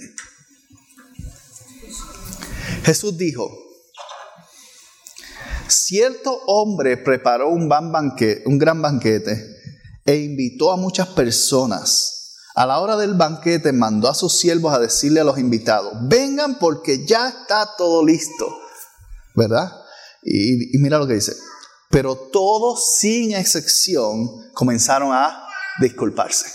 Jesús 2.84 3.18
dijo, 3.18 3.62
cierto 5.67 6.41
hombre 6.47 6.97
preparó 6.97 7.49
un, 7.49 7.69
banquete, 7.69 8.43
un 8.45 8.58
gran 8.58 8.82
banquete 8.82 9.54
e 10.06 10.15
invitó 10.17 10.71
a 10.71 10.78
muchas 10.78 11.08
personas. 11.10 12.38
A 12.56 12.65
la 12.65 12.80
hora 12.80 12.97
del 12.97 13.15
banquete 13.15 13.71
mandó 13.71 14.10
a 14.10 14.13
sus 14.13 14.38
siervos 14.38 14.73
a 14.73 14.80
decirle 14.80 15.21
a 15.21 15.23
los 15.23 15.39
invitados, 15.39 15.93
vengan 16.04 16.60
porque 16.60 17.06
ya 17.06 17.30
está 17.30 17.67
todo 17.78 18.06
listo. 18.06 18.47
¿Verdad? 19.36 19.71
Y, 20.21 20.78
mira 20.78 20.99
lo 20.99 21.08
que 21.08 21.15
dice. 21.15 21.36
Pero 21.89 22.15
todos, 22.15 22.97
sin 22.97 23.34
excepción, 23.34 24.30
comenzaron 24.54 25.12
a 25.12 25.47
disculparse. 25.80 26.45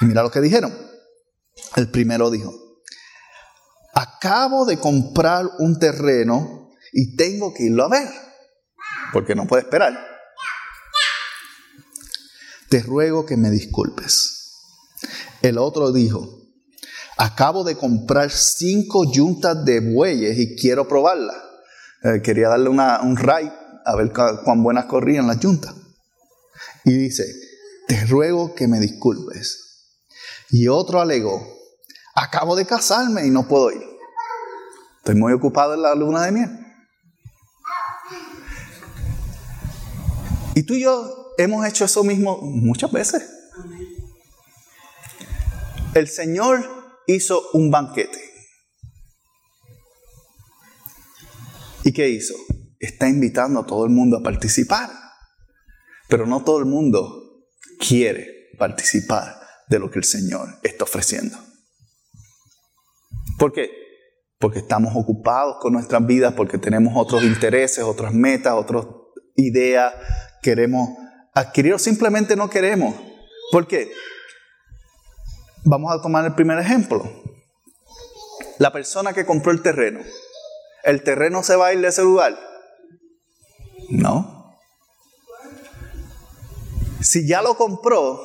Y 0.00 0.06
mira 0.06 0.22
lo 0.22 0.30
que 0.30 0.40
dijeron. 0.40 0.76
El 1.76 1.90
primero 1.90 2.30
dijo, 2.30 2.52
acabo 3.94 4.64
de 4.64 4.78
comprar 4.78 5.48
un 5.58 5.78
terreno 5.78 6.61
y 6.92 7.16
tengo 7.16 7.52
que 7.54 7.64
irlo 7.64 7.84
a 7.84 7.88
ver, 7.88 8.08
porque 9.12 9.34
no 9.34 9.46
puedo 9.46 9.62
esperar. 9.62 9.98
Te 12.68 12.80
ruego 12.80 13.26
que 13.26 13.36
me 13.36 13.50
disculpes. 13.50 14.38
El 15.42 15.58
otro 15.58 15.92
dijo, 15.92 16.38
acabo 17.16 17.64
de 17.64 17.76
comprar 17.76 18.30
cinco 18.30 19.12
yuntas 19.12 19.64
de 19.64 19.80
bueyes 19.80 20.38
y 20.38 20.56
quiero 20.56 20.86
probarlas 20.86 21.36
eh, 22.04 22.20
quería 22.20 22.48
darle 22.48 22.68
un 22.68 23.16
ride 23.16 23.52
a 23.84 23.96
ver 23.96 24.12
cuán 24.12 24.62
buenas 24.62 24.86
corrían 24.86 25.26
las 25.26 25.40
juntas. 25.40 25.72
Y 26.84 26.92
dice, 26.92 27.24
te 27.86 28.04
ruego 28.06 28.54
que 28.54 28.66
me 28.66 28.80
disculpes. 28.80 29.94
Y 30.50 30.66
otro 30.68 31.00
alegó, 31.00 31.46
acabo 32.14 32.56
de 32.56 32.66
casarme 32.66 33.26
y 33.26 33.30
no 33.30 33.46
puedo 33.46 33.70
ir. 33.70 33.82
Estoy 34.98 35.14
muy 35.14 35.32
ocupado 35.32 35.74
en 35.74 35.82
la 35.82 35.94
luna 35.94 36.24
de 36.24 36.32
miel. 36.32 36.61
Y 40.54 40.64
tú 40.64 40.74
y 40.74 40.82
yo 40.82 41.32
hemos 41.38 41.66
hecho 41.66 41.84
eso 41.84 42.04
mismo 42.04 42.38
muchas 42.42 42.92
veces. 42.92 43.22
El 45.94 46.08
Señor 46.08 46.68
hizo 47.06 47.42
un 47.52 47.70
banquete. 47.70 48.18
¿Y 51.84 51.92
qué 51.92 52.08
hizo? 52.08 52.34
Está 52.78 53.08
invitando 53.08 53.60
a 53.60 53.66
todo 53.66 53.84
el 53.84 53.90
mundo 53.90 54.18
a 54.18 54.22
participar. 54.22 54.90
Pero 56.08 56.26
no 56.26 56.44
todo 56.44 56.58
el 56.58 56.66
mundo 56.66 57.46
quiere 57.78 58.50
participar 58.58 59.40
de 59.68 59.78
lo 59.78 59.90
que 59.90 59.98
el 59.98 60.04
Señor 60.04 60.48
está 60.62 60.84
ofreciendo. 60.84 61.38
¿Por 63.38 63.52
qué? 63.52 63.70
Porque 64.38 64.58
estamos 64.58 64.92
ocupados 64.94 65.56
con 65.60 65.72
nuestras 65.72 66.06
vidas, 66.06 66.34
porque 66.34 66.58
tenemos 66.58 66.92
otros 66.96 67.24
intereses, 67.24 67.82
otras 67.84 68.12
metas, 68.12 68.54
otras 68.54 68.86
ideas, 69.36 69.94
queremos 70.42 70.90
adquirir 71.34 71.74
o 71.74 71.78
simplemente 71.78 72.36
no 72.36 72.50
queremos. 72.50 72.94
¿Por 73.50 73.66
qué? 73.66 73.90
Vamos 75.64 75.92
a 75.92 76.02
tomar 76.02 76.24
el 76.24 76.34
primer 76.34 76.58
ejemplo. 76.58 77.10
La 78.58 78.72
persona 78.72 79.12
que 79.12 79.24
compró 79.24 79.52
el 79.52 79.62
terreno 79.62 80.00
¿el 80.82 81.02
terreno 81.02 81.42
se 81.42 81.56
va 81.56 81.68
a 81.68 81.72
ir 81.72 81.80
de 81.80 81.88
ese 81.88 82.02
lugar? 82.02 82.38
No. 83.90 84.56
Si 87.00 87.26
ya 87.26 87.42
lo 87.42 87.56
compró, 87.56 88.20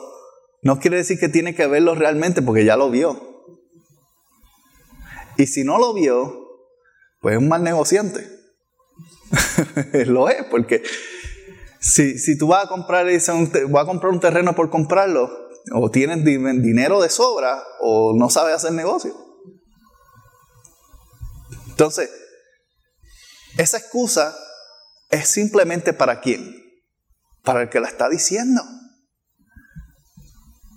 no 0.62 0.80
quiere 0.80 0.98
decir 0.98 1.20
que 1.20 1.30
tiene 1.30 1.56
que 1.56 1.68
verlo 1.68 1.96
realmente 1.96 2.42
porque 2.42 2.66
ya 2.66 2.78
lo 2.78 2.90
vio. 2.90 3.20
Y 5.38 5.48
si 5.48 5.64
no 5.64 5.78
lo 5.78 5.94
vio, 5.94 6.48
pues 7.22 7.36
es 7.36 7.42
un 7.42 7.48
mal 7.48 7.64
negociante. 7.64 8.28
lo 10.06 10.30
es, 10.30 10.44
porque 10.46 10.84
si, 11.88 12.18
si, 12.18 12.38
tú 12.38 12.48
vas 12.48 12.66
a 12.66 12.68
comprar 12.68 13.06
voy 13.06 13.82
a 13.82 13.86
comprar 13.86 14.12
un 14.12 14.20
terreno 14.20 14.54
por 14.54 14.70
comprarlo, 14.70 15.30
o 15.74 15.90
tienes 15.90 16.24
dinero 16.24 17.02
de 17.02 17.10
sobra, 17.10 17.64
o 17.80 18.14
no 18.18 18.30
sabes 18.30 18.56
hacer 18.56 18.74
negocio. 18.74 19.14
Entonces, 21.68 22.10
esa 23.58 23.78
excusa 23.78 24.36
es 25.10 25.28
simplemente 25.28 25.94
para 25.94 26.22
quién? 26.22 26.56
Para 27.44 27.64
el 27.64 27.70
que 27.70 27.80
la 27.80 27.88
está 27.88 28.10
diciendo. 28.10 28.62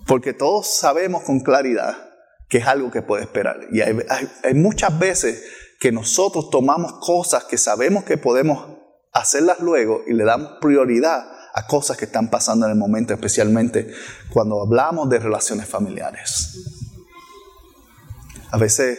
Porque 0.07 0.33
todos 0.33 0.79
sabemos 0.79 1.23
con 1.23 1.41
claridad 1.41 2.11
que 2.49 2.59
es 2.59 2.67
algo 2.67 2.91
que 2.91 3.03
puede 3.03 3.23
esperar. 3.23 3.61
Y 3.71 3.81
hay, 3.81 4.55
muchas 4.55 4.99
veces 4.99 5.43
que 5.79 5.93
nosotros 5.93 6.51
tomamos 6.51 6.95
cosas 7.01 7.45
que 7.45 7.57
sabemos 7.57 8.05
que 8.05 8.19
podemos 8.19 8.80
hacerlas 9.13 9.61
luego 9.61 10.03
y 10.07 10.15
le 10.15 10.25
damos 10.25 10.53
prioridad 10.61 11.27
a 11.55 11.67
cosas 11.67 11.97
que 11.97 12.05
están 12.05 12.31
pasando 12.31 12.67
en 12.67 12.73
el 12.73 12.79
momento, 12.79 13.13
especialmente 13.13 13.93
cuando 14.33 14.63
hablamos 14.63 15.09
de 15.09 15.19
relaciones 15.19 15.67
familiares. 15.67 16.57
A 18.51 18.59
veces 18.59 18.99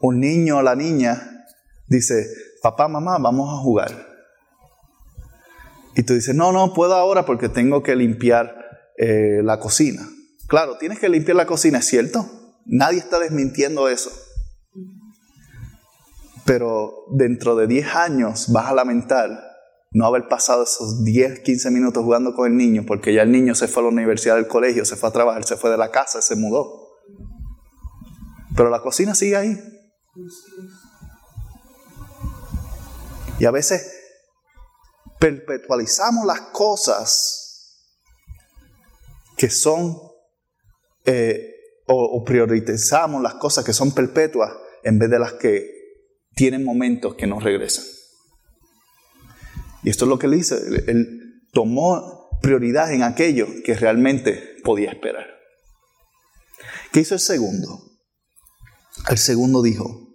un 0.00 0.20
niño 0.20 0.58
o 0.58 0.62
la 0.62 0.74
niña 0.74 1.46
dice, 1.86 2.28
papá, 2.62 2.88
mamá, 2.88 3.18
vamos 3.18 3.52
a 3.52 3.62
jugar. 3.62 4.06
Y 5.96 6.04
tú 6.04 6.14
dices, 6.14 6.34
no, 6.34 6.52
no 6.52 6.74
puedo 6.74 6.94
ahora 6.94 7.24
porque 7.26 7.48
tengo 7.48 7.82
que 7.82 7.96
limpiar 7.96 8.54
eh, 8.96 9.40
la 9.42 9.58
cocina. 9.58 10.08
Claro, 10.46 10.78
tienes 10.78 10.98
que 10.98 11.08
limpiar 11.08 11.36
la 11.36 11.46
cocina, 11.46 11.78
¿es 11.78 11.86
cierto? 11.86 12.24
Nadie 12.64 12.98
está 12.98 13.18
desmintiendo 13.18 13.88
eso. 13.88 14.10
Pero 16.48 17.04
dentro 17.10 17.56
de 17.56 17.66
10 17.66 17.94
años 17.94 18.50
vas 18.50 18.70
a 18.70 18.74
lamentar 18.74 19.28
no 19.90 20.06
haber 20.06 20.28
pasado 20.28 20.62
esos 20.62 21.04
10, 21.04 21.40
15 21.40 21.70
minutos 21.70 22.02
jugando 22.02 22.34
con 22.34 22.50
el 22.50 22.56
niño 22.56 22.84
porque 22.86 23.12
ya 23.12 23.20
el 23.20 23.30
niño 23.30 23.54
se 23.54 23.68
fue 23.68 23.82
a 23.82 23.84
la 23.84 23.92
universidad, 23.92 24.36
del 24.36 24.46
colegio, 24.46 24.86
se 24.86 24.96
fue 24.96 25.10
a 25.10 25.12
trabajar, 25.12 25.44
se 25.44 25.58
fue 25.58 25.70
de 25.70 25.76
la 25.76 25.90
casa, 25.90 26.22
se 26.22 26.36
mudó. 26.36 26.88
Pero 28.56 28.70
la 28.70 28.80
cocina 28.80 29.14
sigue 29.14 29.36
ahí. 29.36 29.60
Y 33.38 33.44
a 33.44 33.50
veces 33.50 33.94
perpetualizamos 35.20 36.24
las 36.24 36.40
cosas 36.52 37.76
que 39.36 39.50
son, 39.50 39.98
eh, 41.04 41.56
o, 41.86 42.24
priorizamos 42.24 43.20
las 43.20 43.34
cosas 43.34 43.66
que 43.66 43.74
son 43.74 43.92
perpetuas 43.92 44.50
en 44.82 44.98
vez 44.98 45.10
de 45.10 45.18
las 45.18 45.34
que 45.34 45.77
tienen 46.38 46.62
momentos 46.62 47.16
que 47.16 47.26
no 47.26 47.40
regresan. 47.40 47.84
Y 49.82 49.90
esto 49.90 50.04
es 50.04 50.08
lo 50.08 50.20
que 50.20 50.26
él 50.26 50.32
dice, 50.34 50.56
él 50.86 51.42
tomó 51.52 52.28
prioridad 52.40 52.92
en 52.92 53.02
aquello 53.02 53.48
que 53.64 53.74
realmente 53.74 54.54
podía 54.62 54.90
esperar. 54.92 55.26
¿Qué 56.92 57.00
hizo 57.00 57.14
el 57.14 57.20
segundo? 57.20 57.82
El 59.10 59.18
segundo 59.18 59.62
dijo, 59.62 60.14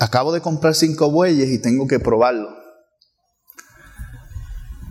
acabo 0.00 0.32
de 0.32 0.40
comprar 0.40 0.74
cinco 0.74 1.12
bueyes 1.12 1.48
y 1.50 1.62
tengo 1.62 1.86
que 1.86 2.00
probarlo. 2.00 2.48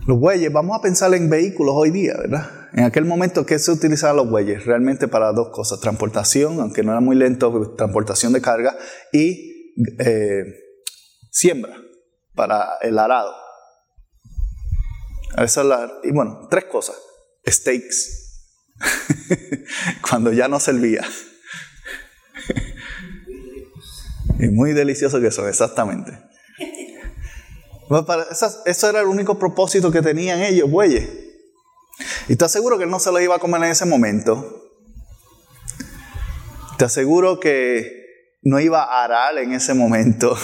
Los 0.06 0.18
bueyes, 0.18 0.50
vamos 0.50 0.78
a 0.78 0.80
pensar 0.80 1.12
en 1.12 1.28
vehículos 1.28 1.74
hoy 1.76 1.90
día, 1.90 2.14
¿verdad? 2.16 2.50
En 2.72 2.84
aquel 2.84 3.04
momento, 3.04 3.44
¿qué 3.44 3.58
se 3.58 3.72
utilizaban 3.72 4.16
los 4.16 4.30
bueyes? 4.30 4.64
Realmente 4.64 5.06
para 5.06 5.32
dos 5.32 5.50
cosas, 5.50 5.80
transportación, 5.80 6.60
aunque 6.60 6.82
no 6.82 6.92
era 6.92 7.02
muy 7.02 7.14
lento, 7.14 7.74
transportación 7.76 8.32
de 8.32 8.40
carga, 8.40 8.74
y 9.12 9.49
eh, 9.98 10.44
siembra, 11.30 11.76
para 12.34 12.78
el 12.82 12.98
arado. 12.98 13.34
y 16.04 16.10
bueno, 16.12 16.48
tres 16.50 16.64
cosas. 16.64 16.96
Steaks, 17.46 18.20
Cuando 20.08 20.32
ya 20.32 20.48
no 20.48 20.60
servía. 20.60 21.06
y 24.38 24.48
muy 24.48 24.72
delicioso 24.72 25.20
que 25.20 25.30
son, 25.30 25.48
exactamente. 25.48 26.18
Eso 28.66 28.88
era 28.88 29.00
el 29.00 29.06
único 29.06 29.38
propósito 29.38 29.90
que 29.90 30.00
tenían 30.00 30.40
ellos, 30.40 30.70
bueyes. 30.70 31.08
Y 32.28 32.36
te 32.36 32.44
aseguro 32.44 32.78
que 32.78 32.84
él 32.84 32.90
no 32.90 33.00
se 33.00 33.10
los 33.10 33.20
iba 33.20 33.36
a 33.36 33.40
comer 33.40 33.64
en 33.64 33.70
ese 33.70 33.84
momento. 33.84 34.70
Te 36.78 36.84
aseguro 36.84 37.40
que 37.40 37.99
no 38.42 38.60
iba 38.60 38.82
a 38.82 39.04
arar 39.04 39.38
en 39.38 39.52
ese 39.52 39.74
momento. 39.74 40.36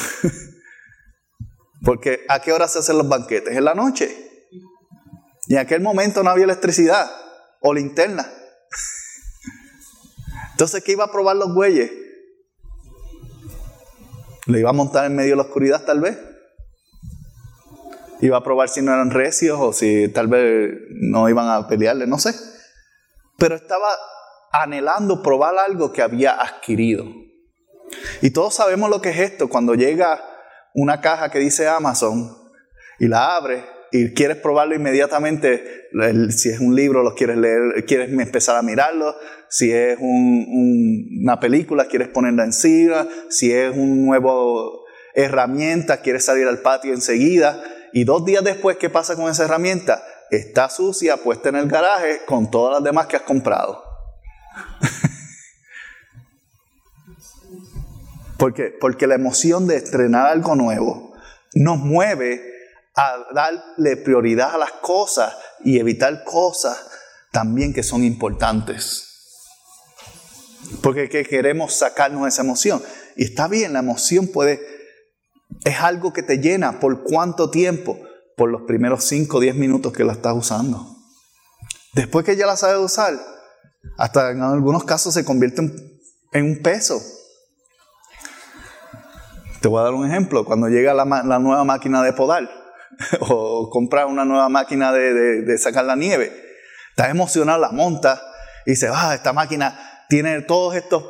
Porque 1.85 2.25
¿a 2.29 2.41
qué 2.41 2.53
hora 2.53 2.69
se 2.69 2.79
hacen 2.79 2.99
los 2.99 3.09
banquetes? 3.09 3.57
En 3.57 3.65
la 3.65 3.75
noche. 3.75 4.15
Y 5.49 5.55
en 5.55 5.61
aquel 5.61 5.81
momento 5.81 6.23
no 6.23 6.31
había 6.31 6.45
electricidad 6.45 7.11
o 7.61 7.73
linterna. 7.73 8.29
Entonces, 10.53 10.83
¿qué 10.83 10.93
iba 10.93 11.05
a 11.05 11.13
probar 11.13 11.37
los 11.37 11.55
bueyes? 11.55 11.91
¿Le 14.47 14.61
iba 14.61 14.71
a 14.71 14.73
montar 14.73 15.07
en 15.07 15.17
medio 15.17 15.31
de 15.31 15.37
la 15.37 15.43
oscuridad 15.43 15.85
tal 15.85 16.01
vez? 16.01 16.19
¿Iba 18.21 18.39
a 18.39 18.43
probar 18.43 18.69
si 18.69 18.81
no 18.81 18.93
eran 18.93 19.11
recios 19.11 19.59
o 19.61 19.73
si 19.73 20.09
tal 20.09 20.29
vez 20.29 20.73
no 20.91 21.29
iban 21.29 21.49
a 21.49 21.69
pelearle? 21.69 22.07
No 22.07 22.19
sé. 22.19 22.35
Pero 23.39 23.57
estaba 23.57 23.89
anhelando 24.53 25.23
probar 25.23 25.59
algo 25.59 25.93
que 25.93 26.03
había 26.03 26.41
adquirido. 26.41 27.26
Y 28.23 28.31
todos 28.31 28.55
sabemos 28.55 28.91
lo 28.91 29.01
que 29.01 29.11
es 29.11 29.19
esto. 29.19 29.49
Cuando 29.49 29.75
llega 29.75 30.23
una 30.75 31.01
caja 31.01 31.31
que 31.31 31.39
dice 31.39 31.69
Amazon 31.69 32.37
y 32.99 33.09
la 33.09 33.37
abre 33.37 33.65
y 33.93 34.13
quieres 34.15 34.37
probarlo 34.39 34.75
inmediatamente, 34.75 35.89
si 36.31 36.51
es 36.51 36.61
un 36.61 36.75
libro 36.75 37.03
lo 37.03 37.15
quieres 37.15 37.37
leer, 37.37 37.85
quieres 37.87 38.11
empezar 38.11 38.57
a 38.57 38.63
mirarlo, 38.63 39.15
si 39.49 39.73
es 39.73 39.97
una 40.01 41.41
película 41.41 41.87
quieres 41.87 42.09
ponerla 42.09 42.45
encima, 42.45 43.07
si 43.31 43.53
es 43.53 43.75
un 43.75 44.05
nuevo 44.07 44.85
herramienta 45.15 46.03
quieres 46.03 46.25
salir 46.25 46.47
al 46.47 46.59
patio 46.59 46.93
enseguida 46.93 47.63
y 47.93 48.05
dos 48.05 48.27
días 48.27 48.45
después, 48.45 48.77
¿qué 48.77 48.91
pasa 48.91 49.17
con 49.17 49.31
esa 49.31 49.45
herramienta? 49.45 50.03
Está 50.31 50.69
sucia, 50.69 51.17
puesta 51.17 51.49
en 51.49 51.57
el 51.57 51.69
garaje 51.69 52.21
con 52.27 52.51
todas 52.51 52.75
las 52.75 52.85
demás 52.85 53.07
que 53.07 53.17
has 53.17 53.23
comprado. 53.23 53.83
Porque, 58.39 58.75
porque 58.81 59.07
la 59.07 59.15
emoción 59.15 59.67
de 59.67 59.77
estrenar 59.77 60.27
algo 60.27 60.55
nuevo 60.55 61.15
nos 61.55 61.79
mueve 61.79 62.43
a 62.95 63.17
darle 63.35 63.97
prioridad 63.97 64.55
a 64.55 64.59
las 64.59 64.73
cosas 64.73 65.35
y 65.65 65.79
evitar 65.79 66.25
cosas 66.25 66.79
también 67.33 67.75
que 67.75 67.83
son 67.83 68.05
importantes. 68.05 69.07
Porque 70.83 71.09
queremos 71.09 71.75
sacarnos 71.75 72.27
esa 72.27 72.43
emoción. 72.43 72.83
Y 73.17 73.25
está 73.25 73.49
bien, 73.49 73.73
la 73.73 73.81
emoción 73.81 74.29
puede, 74.29 74.61
es 75.65 75.81
algo 75.81 76.13
que 76.13 76.23
te 76.23 76.39
llena. 76.39 76.81
¿Por 76.81 77.03
cuánto 77.03 77.51
tiempo? 77.51 77.99
Por 78.37 78.51
los 78.51 78.63
primeros 78.63 79.05
5 79.05 79.37
o 79.37 79.41
10 79.41 79.55
minutos 79.57 79.93
que 79.93 80.05
la 80.05 80.13
estás 80.13 80.35
usando. 80.35 80.97
Después 81.95 82.27
que 82.27 82.37
ya 82.37 82.47
la 82.47 82.57
sabes 82.57 82.79
usar, 82.79 83.15
hasta 83.97 84.31
en 84.31 84.43
algunos 84.43 84.85
casos 84.85 85.15
se 85.15 85.25
convierte 85.25 85.63
en, 86.33 86.45
un 86.45 86.63
peso. 86.63 87.01
Te 89.61 89.69
voy 89.69 89.81
a 89.81 89.85
dar 89.85 89.95
un 89.95 90.07
ejemplo. 90.07 90.45
Cuando 90.45 90.69
llega 90.69 90.95
la, 90.95 91.05
nueva 91.39 91.65
máquina 91.65 92.03
de 92.03 92.13
podar, 92.13 92.49
o 93.21 93.71
comprar 93.71 94.07
una 94.07 94.25
nueva 94.25 94.49
máquina 94.49 94.93
de, 94.93 95.59
sacar 95.59 95.85
la 95.85 95.97
nieve. 95.97 96.33
Estás 96.91 97.11
emocionado, 97.11 97.59
la 97.59 97.71
montas 97.71 98.21
y 98.65 98.71
dices, 98.71 98.91
ah, 98.93 99.15
esta 99.15 99.33
máquina 99.33 100.05
tiene 100.09 100.41
todos 100.43 100.75
estos 100.77 101.05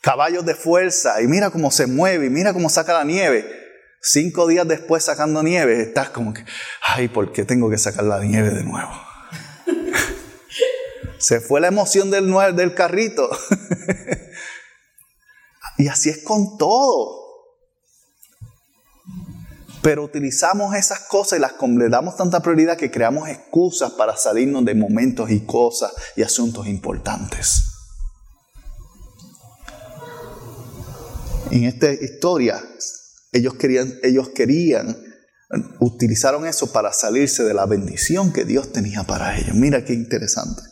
caballos 0.00 0.44
de 0.44 0.54
fuerza 0.54 1.20
y 1.22 1.26
mira 1.26 1.50
cómo 1.50 1.70
se 1.70 1.86
mueve 1.86 2.26
y 2.26 2.30
mira 2.30 2.52
cómo 2.52 2.68
saca 2.68 2.92
la 2.92 3.04
nieve. 3.04 3.44
Cinco 4.00 4.46
días 4.46 4.68
después 4.68 5.02
sacando 5.02 5.42
nieve, 5.42 5.80
estás 5.80 6.10
como 6.10 6.34
que, 6.34 6.44
ay, 6.86 7.08
¿por 7.08 7.32
qué 7.32 7.44
tengo 7.44 7.70
que 7.70 7.78
sacar 7.78 8.04
la 8.04 8.20
nieve 8.20 8.50
de 8.50 8.62
nuevo? 8.62 8.90
se 11.18 11.40
fue 11.40 11.60
la 11.60 11.68
emoción 11.68 12.10
del 12.10 12.74
carrito. 12.74 13.30
y 15.78 15.88
así 15.88 16.10
es 16.10 16.22
con 16.22 16.58
todo. 16.58 17.23
Pero 19.84 20.02
utilizamos 20.02 20.74
esas 20.74 21.00
cosas 21.00 21.38
y 21.38 21.42
las 21.42 21.52
le 21.60 21.90
damos 21.90 22.16
tanta 22.16 22.40
prioridad 22.40 22.78
que 22.78 22.90
creamos 22.90 23.28
excusas 23.28 23.92
para 23.92 24.16
salirnos 24.16 24.64
de 24.64 24.74
momentos 24.74 25.30
y 25.30 25.44
cosas 25.44 25.92
y 26.16 26.22
asuntos 26.22 26.66
importantes. 26.66 27.64
En 31.50 31.64
esta 31.64 31.92
historia, 31.92 32.64
ellos 33.30 33.56
querían, 33.56 33.92
ellos 34.02 34.30
querían, 34.30 34.96
utilizaron 35.80 36.46
eso 36.46 36.72
para 36.72 36.90
salirse 36.94 37.44
de 37.44 37.52
la 37.52 37.66
bendición 37.66 38.32
que 38.32 38.46
Dios 38.46 38.72
tenía 38.72 39.02
para 39.02 39.36
ellos. 39.36 39.54
Mira 39.54 39.84
qué 39.84 39.92
interesante. 39.92 40.62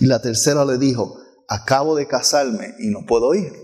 Y 0.00 0.04
la 0.04 0.20
tercera 0.20 0.66
le 0.66 0.76
dijo, 0.76 1.18
acabo 1.48 1.96
de 1.96 2.06
casarme 2.06 2.74
y 2.78 2.90
no 2.90 3.06
puedo 3.06 3.34
ir. 3.34 3.54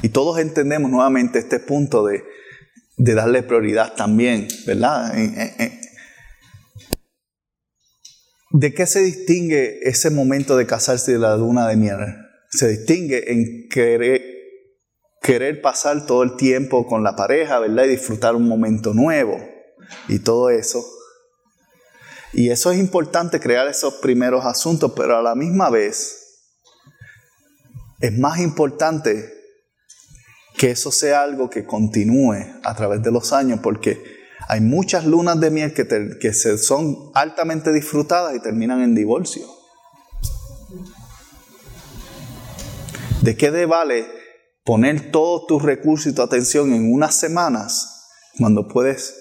Y 0.00 0.08
todos 0.08 0.38
entendemos 0.38 0.90
nuevamente 0.90 1.38
este 1.38 1.60
punto 1.60 2.06
de 2.06 2.24
de 2.96 3.14
darle 3.14 3.42
prioridad 3.42 3.94
también, 3.94 4.48
¿verdad? 4.66 5.12
¿De 8.50 8.72
qué 8.72 8.86
se 8.86 9.00
distingue 9.00 9.80
ese 9.82 10.10
momento 10.10 10.56
de 10.56 10.66
casarse 10.66 11.12
de 11.12 11.18
la 11.18 11.36
luna 11.36 11.68
de 11.68 11.76
miel? 11.76 11.98
Se 12.50 12.68
distingue 12.68 13.32
en 13.32 13.68
querer, 13.68 14.22
querer 15.20 15.60
pasar 15.60 16.06
todo 16.06 16.22
el 16.22 16.36
tiempo 16.36 16.86
con 16.86 17.02
la 17.02 17.16
pareja, 17.16 17.58
¿verdad? 17.58 17.84
Y 17.84 17.88
disfrutar 17.88 18.34
un 18.34 18.48
momento 18.48 18.94
nuevo 18.94 19.36
y 20.08 20.20
todo 20.20 20.48
eso. 20.48 20.84
Y 22.32 22.50
eso 22.50 22.70
es 22.70 22.78
importante, 22.78 23.40
crear 23.40 23.68
esos 23.68 23.94
primeros 23.94 24.44
asuntos, 24.46 24.92
pero 24.96 25.18
a 25.18 25.22
la 25.22 25.34
misma 25.34 25.68
vez 25.68 26.26
es 28.00 28.18
más 28.18 28.38
importante 28.40 29.35
que 30.56 30.70
eso 30.70 30.90
sea 30.90 31.22
algo 31.22 31.50
que 31.50 31.64
continúe 31.64 32.36
a 32.62 32.74
través 32.74 33.02
de 33.02 33.10
los 33.10 33.32
años, 33.32 33.60
porque 33.62 34.02
hay 34.48 34.60
muchas 34.60 35.04
lunas 35.04 35.38
de 35.40 35.50
miel 35.50 35.74
que, 35.74 35.86
que 36.20 36.32
se, 36.32 36.58
son 36.58 37.10
altamente 37.14 37.72
disfrutadas 37.72 38.34
y 38.34 38.40
terminan 38.40 38.80
en 38.82 38.94
divorcio. 38.94 39.46
¿De 43.22 43.36
qué 43.36 43.50
te 43.50 43.66
vale 43.66 44.06
poner 44.64 45.10
todos 45.10 45.46
tus 45.46 45.62
recursos 45.62 46.12
y 46.12 46.14
tu 46.14 46.22
atención 46.22 46.72
en 46.72 46.92
unas 46.92 47.14
semanas 47.14 48.08
cuando 48.38 48.68
puedes 48.68 49.14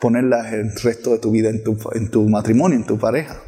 ponerlas 0.00 0.52
el 0.52 0.74
resto 0.80 1.12
de 1.12 1.18
tu 1.18 1.30
vida 1.30 1.48
en 1.48 1.62
tu, 1.62 1.78
en 1.92 2.10
tu 2.10 2.28
matrimonio, 2.28 2.76
en 2.76 2.86
tu 2.86 2.98
pareja? 2.98 3.40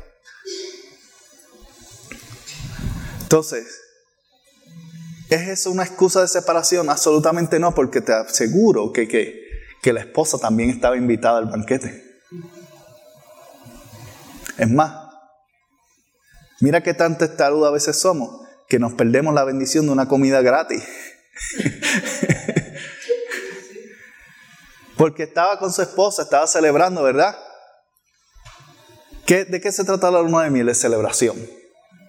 Entonces, 3.23 3.67
¿Es 5.31 5.49
eso 5.49 5.71
una 5.71 5.85
excusa 5.85 6.23
de 6.23 6.29
separación? 6.29 6.89
Absolutamente 6.89 7.59
no, 7.59 7.75
porque 7.75 8.01
te 8.01 8.15
aseguro 8.15 8.93
que, 8.93 9.07
que, 9.09 9.93
la 9.93 10.01
esposa 10.01 10.39
también 10.39 10.71
estaba 10.71 10.97
invitada 10.97 11.39
al 11.39 11.47
banquete. 11.47 12.21
Es 14.59 14.71
más, 14.71 15.09
mira 16.61 16.83
qué 16.83 16.93
tan 16.95 17.17
testarudos 17.17 17.69
a 17.69 17.71
veces 17.71 17.99
somos 17.99 18.47
que 18.69 18.79
nos 18.79 18.93
perdemos 18.95 19.33
la 19.35 19.45
bendición 19.45 19.87
de 19.87 19.93
una 19.93 20.09
comida 20.09 20.43
gratis. 20.43 20.83
Porque 24.99 25.23
estaba 25.23 25.59
con 25.59 25.73
su 25.73 25.81
esposa, 25.81 26.23
estaba 26.23 26.47
celebrando, 26.47 27.03
¿verdad? 27.03 27.39
¿Qué, 29.25 29.45
¿De 29.45 29.61
qué 29.61 29.73
se 29.73 29.85
trata 29.85 30.11
la 30.11 30.21
luna 30.21 30.43
de 30.43 30.51
miel? 30.51 30.69
Es 30.69 30.81
celebración. 30.81 31.37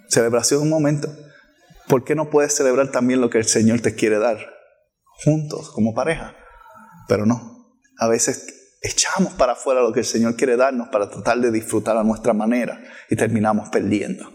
Celebración 0.10 0.62
un 0.62 0.70
momento. 0.70 1.09
¿Por 1.89 2.03
qué 2.03 2.15
no 2.15 2.29
puedes 2.29 2.55
celebrar 2.55 2.91
también 2.91 3.19
lo 3.19 3.29
que 3.29 3.39
el 3.39 3.45
Señor 3.45 3.81
te 3.81 3.95
quiere 3.95 4.19
dar? 4.19 4.37
Juntos, 5.23 5.71
como 5.71 5.93
pareja. 5.93 6.35
Pero 7.07 7.25
no. 7.25 7.73
A 7.97 8.07
veces 8.07 8.77
echamos 8.81 9.33
para 9.33 9.53
afuera 9.53 9.81
lo 9.81 9.91
que 9.91 10.01
el 10.01 10.05
Señor 10.05 10.35
quiere 10.35 10.55
darnos 10.55 10.87
para 10.89 11.09
tratar 11.09 11.39
de 11.39 11.51
disfrutar 11.51 11.97
a 11.97 12.03
nuestra 12.03 12.31
manera 12.33 12.79
y 13.09 13.15
terminamos 13.15 13.69
perdiendo. 13.69 14.31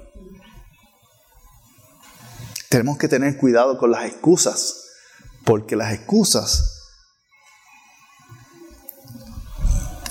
Tenemos 2.69 2.99
que 2.99 3.07
tener 3.07 3.39
cuidado 3.39 3.79
con 3.79 3.93
las 3.93 4.05
excusas, 4.05 4.91
porque 5.45 5.77
las 5.77 5.95
excusas 5.95 6.91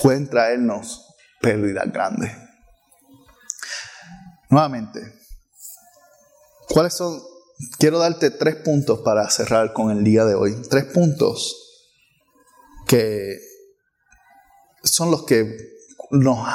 pueden 0.02 0.30
traernos 0.30 1.14
pérdidas 1.42 1.92
grandes. 1.92 2.32
Nuevamente, 4.48 5.00
¿cuáles 6.68 6.94
son 6.94 7.33
quiero 7.78 7.98
darte 7.98 8.30
tres 8.30 8.56
puntos 8.56 9.00
para 9.00 9.28
cerrar 9.30 9.72
con 9.72 9.90
el 9.90 10.04
día 10.04 10.24
de 10.24 10.34
hoy. 10.34 10.56
Tres 10.68 10.84
puntos 10.84 11.60
que 12.86 13.38
son 14.82 15.10
los 15.10 15.24
que 15.24 15.74
nos 16.10 16.46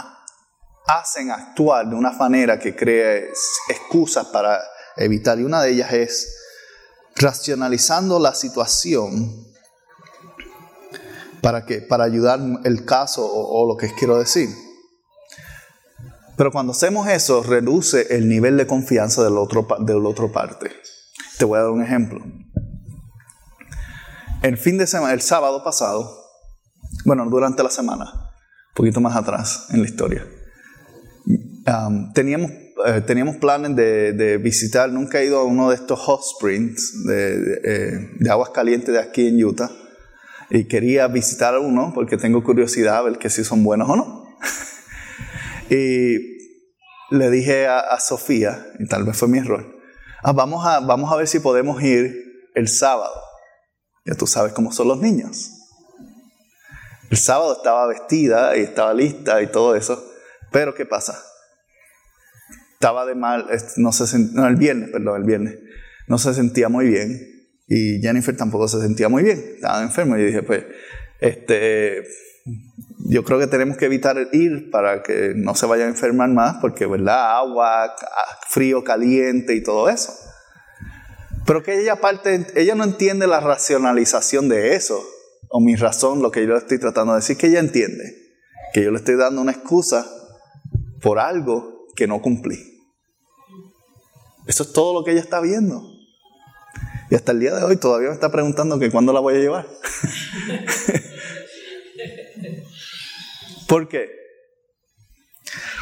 hacen 0.88 1.32
actuar 1.32 1.88
de 1.88 1.96
una 1.96 2.12
manera 2.12 2.60
que 2.60 2.76
crea 2.76 3.24
excusas 3.70 4.28
para 4.28 4.62
evitar. 4.98 5.40
Y 5.40 5.44
una 5.44 5.62
de 5.62 5.72
ellas 5.72 5.94
es 5.94 6.36
racionalizando 7.16 8.20
la 8.20 8.34
situación 8.34 9.48
para, 11.42 11.66
que, 11.66 11.82
para 11.82 12.04
ayudar 12.04 12.40
el 12.64 12.86
caso 12.86 13.26
o, 13.26 13.68
lo 13.68 13.78
que 13.78 13.94
quiero 13.94 14.18
decir. 14.18 14.50
Pero 16.38 16.52
cuando 16.52 16.72
hacemos 16.72 17.08
eso, 17.10 17.44
reduce 17.44 18.16
el 18.16 18.30
nivel 18.30 18.56
de 18.58 18.66
confianza 18.66 19.24
del 19.24 19.38
otro, 19.38 19.68
del 19.80 20.06
otro 20.06 20.32
parte. 20.32 20.72
Te 21.40 21.46
voy 21.46 21.58
a 21.58 21.62
dar 21.62 21.72
un 21.72 21.82
ejemplo. 21.82 22.22
El 24.44 24.58
fin 24.58 24.78
de 24.78 24.86
semana, 24.86 25.14
el 25.14 25.22
sábado 25.22 25.64
pasado, 25.64 26.14
bueno, 27.06 27.26
durante 27.30 27.64
la 27.64 27.70
semana, 27.70 28.12
un 28.12 28.76
poquito 28.76 29.00
más 29.00 29.16
atrás 29.16 29.68
en 29.72 29.80
la 29.80 29.86
historia, 29.86 30.28
um, 31.26 32.12
teníamos, 32.12 32.52
eh, 32.86 33.02
teníamos 33.08 33.38
planes 33.38 33.74
de, 33.74 34.38
visitar, 34.38 34.92
nunca 34.92 35.22
he 35.22 35.28
ido 35.28 35.40
a 35.40 35.46
uno 35.46 35.70
de 35.70 35.76
estos 35.76 35.98
hot 35.98 36.22
springs 36.24 37.06
de, 37.06 37.62
eh, 37.64 38.10
de, 38.20 38.30
aguas 38.30 38.50
calientes 38.50 38.94
de 38.94 39.00
aquí 39.00 39.30
en 39.30 39.42
Utah, 39.42 39.72
y 40.50 40.66
quería 40.66 41.08
visitar 41.08 41.58
uno 41.58 41.94
porque 41.96 42.18
tengo 42.18 42.44
curiosidad 42.44 42.98
a 42.98 43.02
ver 43.04 43.18
que 43.18 43.30
si 43.30 43.46
son 43.46 43.64
buenos 43.64 43.88
o 43.90 43.96
no. 43.96 44.26
y 45.70 46.18
le 47.12 47.30
dije 47.30 47.68
a, 47.68 47.98
Sofía, 48.02 48.66
y 48.78 48.88
tal 48.88 49.06
vez 49.06 49.16
fue 49.16 49.30
mi 49.30 49.38
error, 49.38 49.79
ah, 50.24 50.32
vamos, 50.32 50.66
a, 50.66 50.80
vamos 50.80 51.12
a 51.12 51.16
ver 51.16 51.28
si 51.28 51.40
podemos 51.40 51.82
ir 51.82 52.16
el 52.56 52.68
sábado. 52.68 53.22
Ya 54.06 54.16
tú 54.16 54.28
sabes 54.28 54.54
cómo 54.54 54.72
son 54.72 54.88
los 54.88 55.00
niños. 55.00 55.52
El 57.10 57.18
sábado 57.18 57.54
estaba 57.58 57.88
vestida 57.88 58.56
y 58.58 58.62
estaba 58.62 58.94
lista 58.94 59.42
y 59.42 59.48
todo 59.48 59.76
eso. 59.76 60.04
Pero 60.52 60.76
¿qué 60.76 60.86
pasa? 60.86 61.22
Estaba 62.74 63.06
de 63.06 63.16
mal, 63.16 63.48
no, 63.78 63.92
se 63.92 64.20
no, 64.20 64.48
el 64.48 64.56
viernes, 64.56 64.90
perdón, 64.90 65.22
el 65.22 65.28
viernes. 65.28 65.58
No 66.08 66.18
se 66.18 66.34
sentía 66.34 66.70
muy 66.70 66.88
bien. 66.88 67.50
Y 67.68 68.00
Jennifer 68.02 68.36
tampoco 68.36 68.68
se 68.68 68.80
sentía 68.80 69.10
muy 69.10 69.24
bien. 69.24 69.38
Estaba 69.56 69.82
enfermo. 69.84 70.18
Y 70.18 70.26
dije, 70.26 70.44
pues, 70.44 70.64
este, 71.20 72.04
yo 73.10 73.24
creo 73.24 73.40
que 73.40 73.48
tenemos 73.48 73.76
que 73.76 73.86
evitar 73.86 74.18
ir 74.34 74.70
para 74.70 75.02
que 75.02 75.34
no 75.36 75.56
se 75.56 75.66
vayan 75.66 75.88
a 75.88 75.92
enfermar 75.92 76.30
más, 76.30 76.58
porque, 76.62 76.86
¿verdad? 76.86 77.38
Agua, 77.38 77.96
frío, 78.48 78.84
caliente 78.84 79.56
y 79.56 79.64
todo 79.64 79.90
eso. 79.90 80.14
Pero 81.48 81.64
que 81.64 81.82
ella 81.82 81.96
parte, 81.96 82.46
ella 82.56 82.76
no 82.76 82.84
entiende 82.84 83.26
la 83.26 83.40
racionalización 83.40 84.48
de 84.48 84.76
eso 84.76 85.04
o 85.50 85.60
mi 85.60 85.76
razón, 85.76 86.22
lo 86.22 86.30
que 86.30 86.46
yo 86.46 86.54
le 86.54 86.60
estoy 86.60 86.78
tratando 86.78 87.14
de 87.14 87.22
decir, 87.22 87.36
que 87.36 87.48
ella 87.48 87.60
entiende 87.60 88.16
que 88.74 88.84
yo 88.84 88.92
le 88.92 88.98
estoy 88.98 89.16
dando 89.16 89.42
una 89.42 89.54
excusa 89.54 90.06
por 91.02 91.18
algo 91.18 91.88
que 91.96 92.06
no 92.06 92.22
cumplí. 92.22 92.60
Eso 94.46 94.62
es 94.62 94.72
todo 94.72 94.94
lo 94.94 95.04
que 95.04 95.14
ella 95.14 95.22
está 95.22 95.42
viendo. 95.42 95.82
Y 97.10 97.16
hasta 97.16 97.32
el 97.32 97.40
día 97.40 97.56
de 97.56 97.64
hoy 97.64 97.78
todavía 97.78 98.10
me 98.10 98.14
está 98.14 98.32
preguntando 98.32 98.78
que 98.78 98.92
cuándo 98.92 99.14
la 99.14 99.20
voy 99.20 99.34
a 99.34 99.40
llevar. 99.40 99.68
¿Por 103.70 103.88
qué? 103.88 104.10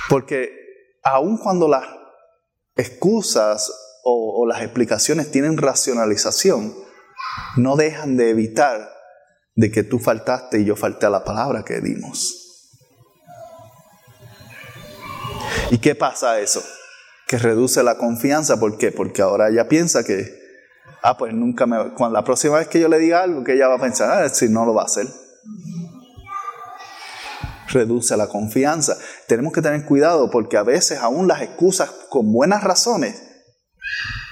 Porque 0.10 0.52
aun 1.04 1.38
cuando 1.38 1.70
las 1.70 1.86
excusas 2.76 3.72
o, 4.04 4.46
las 4.46 4.62
explicaciones 4.62 5.32
tienen 5.32 5.58
racionalización, 5.58 6.74
no 7.56 7.76
dejan 7.78 8.18
de 8.18 8.30
evitar 8.30 8.90
de 9.56 9.72
que 9.72 9.84
tú 9.84 10.00
faltaste 10.00 10.60
y 10.60 10.66
yo 10.66 10.76
falté 10.76 11.06
a 11.06 11.10
la 11.10 11.24
palabra 11.24 11.64
que 11.64 11.80
dimos. 11.80 12.72
¿Y 15.72 15.80
qué 15.80 15.96
pasa 15.96 16.40
eso? 16.40 16.64
Que 17.26 17.38
reduce 17.38 17.84
la 17.84 17.98
confianza. 17.98 18.60
¿Por 18.60 18.78
qué? 18.78 18.92
Porque 18.92 19.22
ahora 19.22 19.50
ella 19.50 19.68
piensa 19.68 20.04
que, 20.04 20.26
ah, 21.04 21.18
pues 21.18 21.34
nunca 21.34 21.66
me... 21.66 21.94
Cuando 21.94 22.18
la 22.18 22.24
próxima 22.24 22.58
vez 22.58 22.68
que 22.68 22.80
yo 22.80 22.88
le 22.88 23.00
diga 23.00 23.24
algo, 23.24 23.44
que 23.44 23.54
ella 23.54 23.68
va 23.68 23.76
a 23.76 23.82
pensar, 23.82 24.24
ah, 24.24 24.30
si 24.30 24.48
no 24.48 24.66
lo 24.66 24.74
va 24.74 24.84
a 24.84 24.86
hacer. 24.86 25.08
Reduce 27.78 28.18
la 28.18 28.28
confianza. 28.28 28.98
Tenemos 29.28 29.54
que 29.54 29.62
tener 29.62 29.86
cuidado 29.86 30.32
porque 30.32 30.58
a 30.58 30.64
veces 30.64 30.98
aún 30.98 31.28
las 31.28 31.44
excusas 31.44 31.92
con 32.10 32.34
buenas 32.34 32.64
razones 32.64 33.22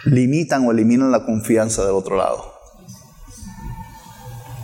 limitan 0.06 0.66
o 0.66 0.72
eliminan 0.72 1.12
la 1.12 1.26
confianza 1.26 1.86
del 1.86 1.93
otro 1.93 2.18
lado. 2.18 2.54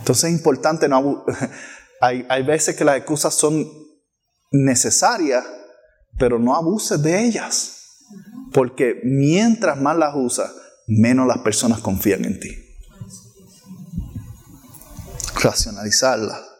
Entonces 0.00 0.24
es 0.24 0.36
importante, 0.36 0.88
no 0.88 1.24
hay, 2.00 2.26
hay 2.28 2.42
veces 2.42 2.74
que 2.74 2.84
las 2.84 2.96
excusas 2.96 3.34
son 3.34 3.70
necesarias, 4.50 5.44
pero 6.18 6.40
no 6.40 6.56
abuses 6.56 7.00
de 7.00 7.24
ellas. 7.24 7.78
Porque 8.52 9.00
mientras 9.04 9.80
más 9.80 9.96
las 9.96 10.16
usas, 10.16 10.52
menos 10.88 11.28
las 11.28 11.38
personas 11.38 11.78
confían 11.78 12.24
en 12.24 12.40
ti. 12.40 12.50
Racionalizarla. 15.40 16.51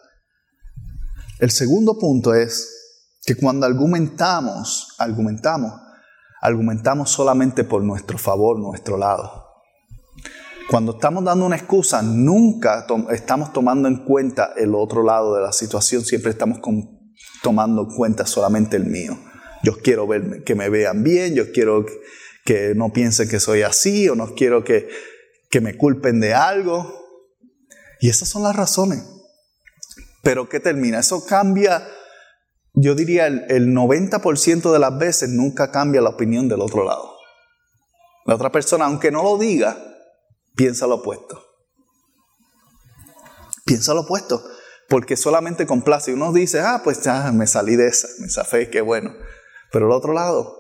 El 1.43 1.51
segundo 1.51 1.99
punto 1.99 2.35
es 2.35 3.11
que 3.25 3.35
cuando 3.35 3.67
argumentamos, 3.67 4.95
argumentamos, 4.97 5.73
argumentamos 6.41 7.11
solamente 7.11 7.65
por 7.65 7.83
nuestro 7.83 8.17
favor, 8.17 8.61
nuestro 8.61 8.97
lado. 8.97 9.49
Cuando 10.71 10.93
estamos 10.93 11.25
dando 11.25 11.45
una 11.45 11.57
excusa, 11.57 12.01
nunca 12.01 12.87
estamos 13.11 13.53
tomando 13.53 13.89
en 13.89 14.05
cuenta 14.05 14.53
el 14.57 14.73
otro 14.77 15.03
lado 15.03 15.35
de 15.35 15.43
la 15.43 15.51
situación, 15.51 16.05
siempre 16.05 16.31
estamos 16.31 16.61
tomando 17.43 17.83
en 17.83 17.97
cuenta 17.97 18.25
solamente 18.25 18.77
el 18.77 18.87
mío. 18.87 19.19
Yo 19.65 19.79
quiero 19.79 20.07
ver, 20.07 20.45
que 20.45 20.55
me 20.55 20.69
vean 20.69 21.03
bien, 21.03 21.35
yo 21.35 21.51
quiero 21.51 21.85
que 22.45 22.75
no 22.77 22.93
piensen 22.93 23.29
que 23.29 23.41
soy 23.41 23.63
así 23.63 24.09
o 24.09 24.15
no 24.15 24.37
quiero 24.37 24.63
que 24.63 24.87
me 25.61 25.77
culpen 25.77 26.21
de 26.21 26.35
algo. 26.35 27.03
Y 28.01 28.11
esas 28.11 28.29
son 28.29 28.45
las 28.45 28.55
razones. 28.55 29.12
Pero 30.23 30.49
¿qué 30.49 30.61
termina? 30.61 31.01
Eso 31.01 31.27
cambia, 31.27 31.87
yo 32.75 32.95
diría, 32.95 33.27
el, 33.27 33.45
el 33.49 33.69
90% 33.75 34.73
de 34.73 34.79
las 34.79 34.97
veces 34.99 35.29
nunca 35.31 35.71
cambia 35.71 36.01
la 36.01 36.11
opinión 36.11 36.49
del 36.49 36.61
otro 36.61 36.85
lado. 36.85 37.17
La 38.25 38.37
otra 38.37 38.53
persona, 38.53 38.85
aunque 38.87 39.11
no 39.11 39.23
lo 39.23 39.37
diga, 39.37 39.77
piensa 40.55 40.87
lo 40.87 40.97
opuesto. 40.97 41.43
Piensa 43.65 43.95
lo 43.95 44.03
opuesto. 44.03 44.43
Porque 44.89 45.17
solamente 45.17 45.67
complace. 45.67 46.13
Uno 46.13 46.33
dice, 46.33 46.61
ah, 46.61 46.83
pues 46.85 47.03
ya 47.03 47.33
me 47.33 47.47
salí 47.47 47.77
de 47.77 47.89
esa, 47.89 48.09
me 48.19 48.29
zafé, 48.29 48.71
qué 48.71 48.81
bueno. 48.81 49.13
Pero 49.73 49.87
el 49.87 49.93
otro 49.93 50.13
lado, 50.13 50.55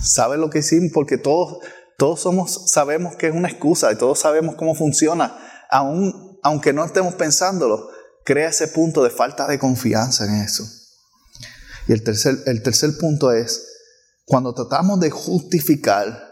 ¿sabe 0.00 0.38
lo 0.38 0.48
que 0.48 0.60
hicimos? 0.60 0.92
Porque 0.94 1.18
todos, 1.18 1.58
todos 1.98 2.20
somos, 2.20 2.70
sabemos 2.70 3.16
que 3.16 3.26
es 3.26 3.34
una 3.34 3.48
excusa 3.48 3.90
y 3.90 3.96
todos 3.96 4.20
sabemos 4.20 4.54
cómo 4.54 4.74
funciona. 4.74 5.36
Aún, 5.70 6.29
aunque 6.42 6.72
no 6.72 6.84
estemos 6.84 7.14
pensándolo, 7.14 7.90
crea 8.24 8.48
ese 8.48 8.68
punto 8.68 9.02
de 9.02 9.10
falta 9.10 9.46
de 9.46 9.58
confianza 9.58 10.24
en 10.24 10.36
eso. 10.36 10.64
Y 11.88 11.92
el 11.92 12.02
tercer, 12.02 12.38
el 12.46 12.62
tercer 12.62 12.90
punto 12.98 13.32
es, 13.32 13.66
cuando 14.24 14.54
tratamos 14.54 15.00
de 15.00 15.10
justificar 15.10 16.30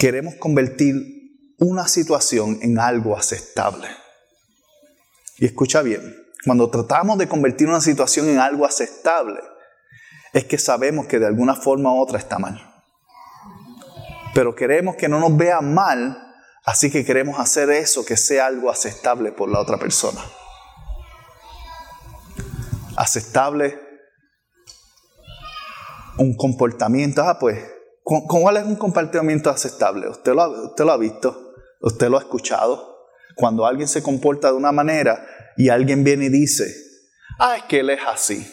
queremos 0.00 0.34
convertir 0.36 0.94
una 1.58 1.86
situación 1.86 2.58
en 2.62 2.78
algo 2.78 3.16
aceptable. 3.16 3.86
Y 5.36 5.44
escucha 5.44 5.82
bien, 5.82 6.16
cuando 6.44 6.70
tratamos 6.70 7.18
de 7.18 7.28
convertir 7.28 7.68
una 7.68 7.82
situación 7.82 8.28
en 8.30 8.38
algo 8.38 8.64
aceptable, 8.64 9.40
es 10.32 10.44
que 10.46 10.56
sabemos 10.56 11.06
que 11.06 11.18
de 11.18 11.26
alguna 11.26 11.54
forma 11.54 11.92
u 11.92 11.98
otra 11.98 12.18
está 12.18 12.38
mal. 12.38 12.66
Pero 14.34 14.54
queremos 14.54 14.96
que 14.96 15.08
no 15.08 15.20
nos 15.20 15.36
vean 15.36 15.74
mal, 15.74 16.29
así 16.70 16.90
que 16.90 17.04
queremos 17.04 17.38
hacer 17.38 17.70
eso 17.70 18.04
que 18.04 18.16
sea 18.16 18.46
algo 18.46 18.70
aceptable 18.70 19.32
por 19.32 19.50
la 19.50 19.60
otra 19.60 19.78
persona. 19.78 20.20
Aceptable 22.96 23.80
un 26.18 26.36
comportamiento, 26.36 27.22
ah, 27.22 27.38
pues 27.38 27.58
¿Cuál 28.02 28.56
es 28.56 28.64
un 28.64 28.76
comportamiento 28.76 29.50
aceptable? 29.50 30.08
¿Usted 30.08 30.32
lo, 30.34 30.48
usted 30.64 30.84
lo 30.84 30.92
ha 30.92 30.96
visto, 30.96 31.54
usted 31.80 32.08
lo 32.08 32.18
ha 32.18 32.20
escuchado. 32.20 33.06
Cuando 33.36 33.66
alguien 33.66 33.86
se 33.86 34.02
comporta 34.02 34.48
de 34.48 34.56
una 34.56 34.72
manera 34.72 35.24
y 35.56 35.68
alguien 35.68 36.02
viene 36.02 36.24
y 36.24 36.28
dice, 36.28 36.74
ah, 37.38 37.56
es 37.56 37.64
que 37.64 37.80
él 37.80 37.90
es 37.90 38.00
así. 38.04 38.52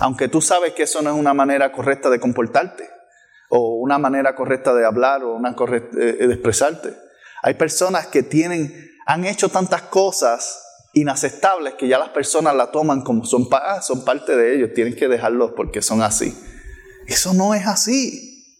Aunque 0.00 0.26
tú 0.26 0.42
sabes 0.42 0.72
que 0.72 0.82
eso 0.82 1.02
no 1.02 1.10
es 1.10 1.16
una 1.16 1.34
manera 1.34 1.70
correcta 1.70 2.10
de 2.10 2.18
comportarte, 2.18 2.90
o 3.56 3.76
una 3.76 3.98
manera 3.98 4.34
correcta 4.34 4.74
de 4.74 4.84
hablar, 4.84 5.22
o 5.22 5.32
una 5.32 5.54
correcta 5.54 5.96
eh, 5.96 6.26
de 6.26 6.34
expresarte. 6.34 6.92
Hay 7.40 7.54
personas 7.54 8.08
que 8.08 8.24
tienen, 8.24 8.90
han 9.06 9.24
hecho 9.24 9.48
tantas 9.48 9.82
cosas 9.82 10.60
inaceptables 10.92 11.74
que 11.74 11.86
ya 11.86 12.00
las 12.00 12.08
personas 12.08 12.56
la 12.56 12.72
toman 12.72 13.02
como 13.02 13.24
son, 13.24 13.46
ah, 13.52 13.80
son 13.80 14.04
parte 14.04 14.36
de 14.36 14.56
ellos, 14.56 14.70
tienen 14.74 14.96
que 14.96 15.06
dejarlos 15.06 15.52
porque 15.54 15.82
son 15.82 16.02
así. 16.02 16.36
Eso 17.06 17.32
no 17.32 17.54
es 17.54 17.64
así. 17.68 18.58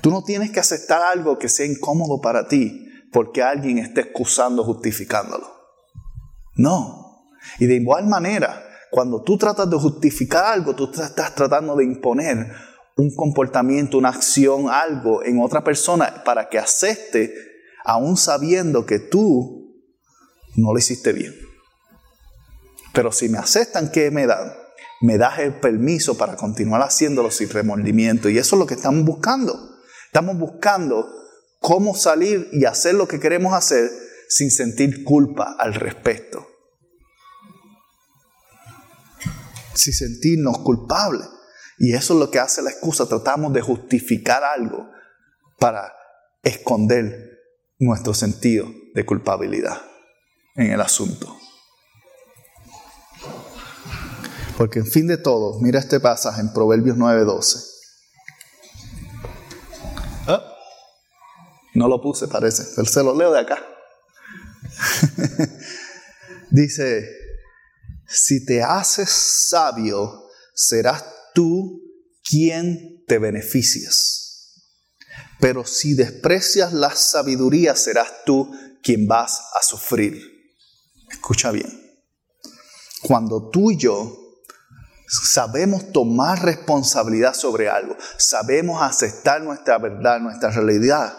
Tú 0.00 0.10
no 0.10 0.24
tienes 0.24 0.50
que 0.50 0.58
aceptar 0.58 1.00
algo 1.02 1.38
que 1.38 1.48
sea 1.48 1.66
incómodo 1.66 2.20
para 2.20 2.48
ti 2.48 2.88
porque 3.12 3.40
alguien 3.40 3.78
esté 3.78 4.00
excusando, 4.00 4.64
justificándolo. 4.64 5.46
No. 6.56 7.28
Y 7.60 7.66
de 7.66 7.76
igual 7.76 8.08
manera, 8.08 8.66
cuando 8.90 9.22
tú 9.22 9.38
tratas 9.38 9.70
de 9.70 9.76
justificar 9.76 10.44
algo, 10.46 10.74
tú 10.74 10.90
estás 10.92 11.34
tratando 11.36 11.76
de 11.76 11.84
imponer 11.84 12.52
un 12.96 13.14
comportamiento, 13.14 13.98
una 13.98 14.10
acción, 14.10 14.68
algo 14.68 15.22
en 15.24 15.40
otra 15.40 15.64
persona 15.64 16.22
para 16.24 16.48
que 16.48 16.58
acepte, 16.58 17.34
aún 17.84 18.16
sabiendo 18.16 18.86
que 18.86 18.98
tú 18.98 19.62
no 20.56 20.72
lo 20.72 20.78
hiciste 20.78 21.12
bien. 21.12 21.34
Pero 22.92 23.10
si 23.10 23.28
me 23.28 23.38
aceptan, 23.38 23.90
¿qué 23.90 24.10
me 24.10 24.26
dan? 24.26 24.52
Me 25.00 25.18
das 25.18 25.38
el 25.40 25.58
permiso 25.58 26.16
para 26.16 26.36
continuar 26.36 26.82
haciéndolo 26.82 27.30
sin 27.30 27.48
remordimiento. 27.48 28.28
Y 28.28 28.38
eso 28.38 28.56
es 28.56 28.60
lo 28.60 28.66
que 28.66 28.74
estamos 28.74 29.04
buscando. 29.04 29.58
Estamos 30.06 30.38
buscando 30.38 31.08
cómo 31.58 31.94
salir 31.94 32.48
y 32.52 32.66
hacer 32.66 32.94
lo 32.94 33.08
que 33.08 33.18
queremos 33.18 33.54
hacer 33.54 33.90
sin 34.28 34.50
sentir 34.50 35.04
culpa 35.04 35.56
al 35.58 35.74
respecto. 35.74 36.46
Sin 39.74 39.94
sentirnos 39.94 40.58
culpables. 40.58 41.26
Y 41.82 41.94
eso 41.94 42.14
es 42.14 42.20
lo 42.20 42.30
que 42.30 42.38
hace 42.38 42.62
la 42.62 42.70
excusa. 42.70 43.08
Tratamos 43.08 43.52
de 43.52 43.60
justificar 43.60 44.44
algo 44.44 44.88
para 45.58 45.92
esconder 46.44 47.40
nuestro 47.80 48.14
sentido 48.14 48.68
de 48.94 49.04
culpabilidad 49.04 49.82
en 50.54 50.70
el 50.70 50.80
asunto. 50.80 51.36
Porque 54.56 54.78
en 54.78 54.86
fin 54.86 55.08
de 55.08 55.16
todo, 55.16 55.58
mira 55.60 55.80
este 55.80 55.98
pasaje 55.98 56.40
en 56.40 56.52
Proverbios 56.52 56.96
9:12. 56.96 57.64
¿Ah? 60.28 60.40
No 61.74 61.88
lo 61.88 62.00
puse, 62.00 62.28
parece, 62.28 62.62
se 62.62 63.02
lo 63.02 63.12
leo 63.12 63.32
de 63.32 63.40
acá. 63.40 63.58
Dice, 66.52 67.08
si 68.06 68.46
te 68.46 68.62
haces 68.62 69.10
sabio, 69.10 70.28
serás 70.54 71.02
tú 71.34 71.82
quien 72.22 73.04
te 73.06 73.18
beneficias. 73.18 74.22
Pero 75.40 75.66
si 75.66 75.94
desprecias 75.94 76.72
la 76.72 76.94
sabiduría, 76.94 77.74
serás 77.74 78.24
tú 78.24 78.50
quien 78.82 79.06
vas 79.06 79.40
a 79.60 79.62
sufrir. 79.62 80.22
Escucha 81.10 81.50
bien. 81.50 81.82
Cuando 83.02 83.50
tú 83.50 83.70
y 83.70 83.76
yo 83.76 84.18
sabemos 85.32 85.92
tomar 85.92 86.42
responsabilidad 86.42 87.34
sobre 87.34 87.68
algo, 87.68 87.96
sabemos 88.16 88.80
aceptar 88.80 89.42
nuestra 89.42 89.78
verdad, 89.78 90.20
nuestra 90.20 90.50
realidad, 90.50 91.12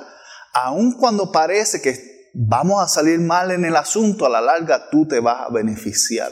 aun 0.53 0.93
cuando 0.93 1.32
parece 1.32 1.82
que 1.82 2.32
vamos 2.34 2.82
a 2.82 2.88
salir 2.88 3.20
mal 3.20 3.51
en 3.51 3.66
el 3.66 3.76
asunto, 3.76 4.26
a 4.26 4.30
la 4.30 4.41
larga 4.41 4.89
tú 4.89 5.07
te 5.07 5.20
vas 5.20 5.41
a 5.47 5.53
beneficiar. 5.53 6.32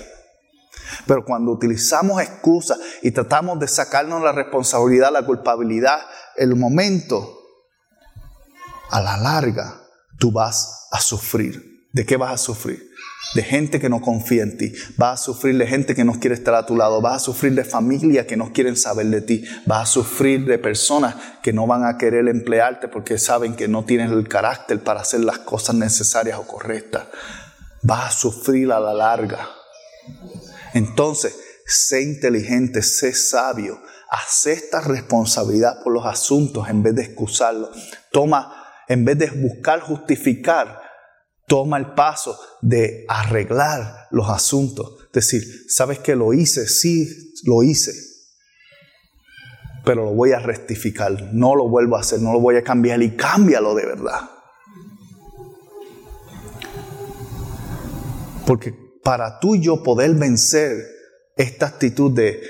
Pero 1.05 1.25
cuando 1.25 1.51
utilizamos 1.51 2.21
excusas 2.21 2.79
y 3.01 3.11
tratamos 3.11 3.59
de 3.59 3.67
sacarnos 3.67 4.21
la 4.21 4.31
responsabilidad, 4.31 5.11
la 5.11 5.25
culpabilidad, 5.25 5.99
el 6.37 6.55
momento, 6.55 7.37
a 8.91 9.01
la 9.01 9.17
larga 9.17 9.81
tú 10.17 10.31
vas 10.31 10.87
a 10.91 10.99
sufrir. 10.99 11.71
¿De 11.93 12.05
qué 12.05 12.15
vas 12.15 12.33
a 12.33 12.37
sufrir? 12.37 12.89
De 13.35 13.43
gente 13.43 13.79
que 13.79 13.89
no 13.89 14.01
confía 14.01 14.43
en 14.43 14.57
ti. 14.57 14.71
Vas 14.97 15.21
a 15.21 15.23
sufrir 15.23 15.57
de 15.57 15.67
gente 15.67 15.95
que 15.95 16.05
no 16.05 16.19
quiere 16.19 16.35
estar 16.35 16.53
a 16.53 16.65
tu 16.65 16.77
lado. 16.77 17.01
Vas 17.01 17.15
a 17.17 17.25
sufrir 17.25 17.53
de 17.55 17.65
familia 17.65 18.27
que 18.27 18.37
no 18.37 18.53
quieren 18.53 18.77
saber 18.77 19.07
de 19.07 19.21
ti. 19.21 19.43
Vas 19.65 19.89
a 19.89 19.91
sufrir 19.91 20.45
de 20.45 20.57
personas 20.57 21.15
que 21.41 21.51
no 21.51 21.67
van 21.67 21.85
a 21.85 21.97
querer 21.97 22.27
emplearte 22.27 22.87
porque 22.87 23.17
saben 23.17 23.55
que 23.55 23.67
no 23.67 23.83
tienes 23.83 24.11
el 24.11 24.27
carácter 24.27 24.81
para 24.81 25.01
hacer 25.01 25.21
las 25.21 25.39
cosas 25.39 25.75
necesarias 25.75 26.37
o 26.39 26.47
correctas. 26.47 27.07
Vas 27.81 28.15
a 28.15 28.17
sufrir 28.17 28.71
a 28.71 28.79
la 28.79 28.93
larga. 28.93 29.49
Entonces, 30.73 31.35
sé 31.65 32.01
inteligente, 32.01 32.81
sé 32.81 33.13
sabio, 33.13 33.79
acepta 34.09 34.81
responsabilidad 34.81 35.83
por 35.83 35.93
los 35.93 36.05
asuntos 36.05 36.67
en 36.69 36.83
vez 36.83 36.95
de 36.95 37.03
excusarlo. 37.03 37.69
Toma, 38.11 38.65
en 38.87 39.05
vez 39.05 39.17
de 39.17 39.29
buscar 39.29 39.79
justificar, 39.79 40.81
toma 41.47 41.77
el 41.77 41.93
paso 41.93 42.37
de 42.61 43.05
arreglar 43.07 44.07
los 44.11 44.29
asuntos. 44.29 45.09
Decir, 45.13 45.43
¿sabes 45.69 45.99
que 45.99 46.15
lo 46.15 46.33
hice? 46.33 46.67
Sí, 46.67 47.07
lo 47.45 47.63
hice. 47.63 47.93
Pero 49.83 50.05
lo 50.05 50.13
voy 50.13 50.31
a 50.33 50.39
rectificar, 50.39 51.33
no 51.33 51.55
lo 51.55 51.67
vuelvo 51.67 51.97
a 51.97 52.01
hacer, 52.01 52.19
no 52.19 52.33
lo 52.33 52.39
voy 52.39 52.55
a 52.55 52.63
cambiar 52.63 53.01
y 53.01 53.15
cámbialo 53.15 53.73
de 53.73 53.85
verdad. 53.85 54.29
Porque 58.45 58.75
para 59.03 59.39
tú 59.39 59.55
y 59.55 59.61
yo 59.61 59.83
poder 59.83 60.15
vencer 60.15 60.85
esta 61.35 61.67
actitud 61.67 62.11
de, 62.11 62.41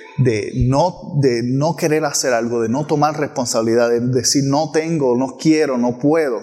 no, 0.68 1.14
de 1.22 1.44
no 1.44 1.76
querer 1.76 2.04
hacer 2.06 2.34
algo, 2.34 2.62
de 2.62 2.70
no 2.70 2.86
tomar 2.86 3.20
responsabilidad, 3.20 3.90
de 3.90 4.00
decir 4.00 4.44
no 4.46 4.72
tengo, 4.72 5.16
no 5.16 5.38
quiero, 5.38 5.78
no 5.78 5.98
puedo, 5.98 6.42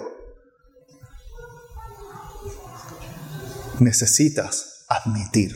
necesitas 3.79 4.85
admitir. 4.87 5.53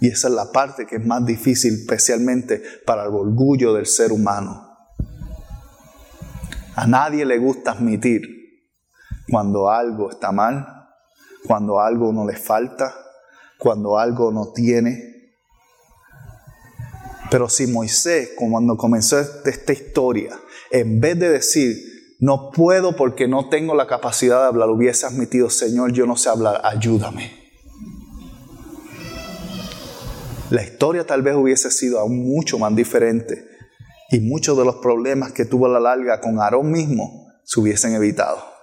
Y 0.00 0.08
esa 0.08 0.28
es 0.28 0.34
la 0.34 0.52
parte 0.52 0.86
que 0.86 0.96
es 0.96 1.04
más 1.04 1.24
difícil, 1.24 1.74
especialmente 1.74 2.62
para 2.86 3.04
el 3.04 3.14
orgullo 3.14 3.74
del 3.74 3.86
ser 3.86 4.12
humano. 4.12 4.68
A 6.76 6.86
nadie 6.86 7.24
le 7.24 7.38
gusta 7.38 7.72
admitir 7.72 8.22
cuando 9.28 9.68
algo 9.68 10.10
está 10.10 10.30
mal, 10.30 10.77
cuando 11.48 11.80
algo 11.80 12.12
no 12.12 12.26
le 12.26 12.36
falta, 12.36 12.94
cuando 13.58 13.98
algo 13.98 14.30
no 14.30 14.52
tiene. 14.52 15.32
Pero 17.30 17.48
si 17.48 17.66
Moisés, 17.66 18.32
cuando 18.36 18.76
comenzó 18.76 19.18
esta 19.18 19.72
historia, 19.72 20.38
en 20.70 21.00
vez 21.00 21.18
de 21.18 21.30
decir, 21.30 21.76
no 22.20 22.50
puedo 22.50 22.94
porque 22.96 23.28
no 23.28 23.48
tengo 23.48 23.74
la 23.74 23.86
capacidad 23.86 24.42
de 24.42 24.46
hablar, 24.48 24.68
hubiese 24.68 25.06
admitido, 25.06 25.48
Señor, 25.48 25.92
yo 25.92 26.06
no 26.06 26.16
sé 26.16 26.28
hablar, 26.28 26.60
ayúdame. 26.64 27.32
La 30.50 30.62
historia 30.62 31.06
tal 31.06 31.22
vez 31.22 31.34
hubiese 31.34 31.70
sido 31.70 31.98
aún 31.98 32.28
mucho 32.28 32.58
más 32.58 32.74
diferente 32.76 33.46
y 34.10 34.20
muchos 34.20 34.56
de 34.58 34.66
los 34.66 34.76
problemas 34.76 35.32
que 35.32 35.46
tuvo 35.46 35.66
a 35.66 35.70
la 35.70 35.80
larga 35.80 36.20
con 36.20 36.40
Aarón 36.40 36.70
mismo 36.70 37.32
se 37.42 37.60
hubiesen 37.60 37.94
evitado. 37.94 38.57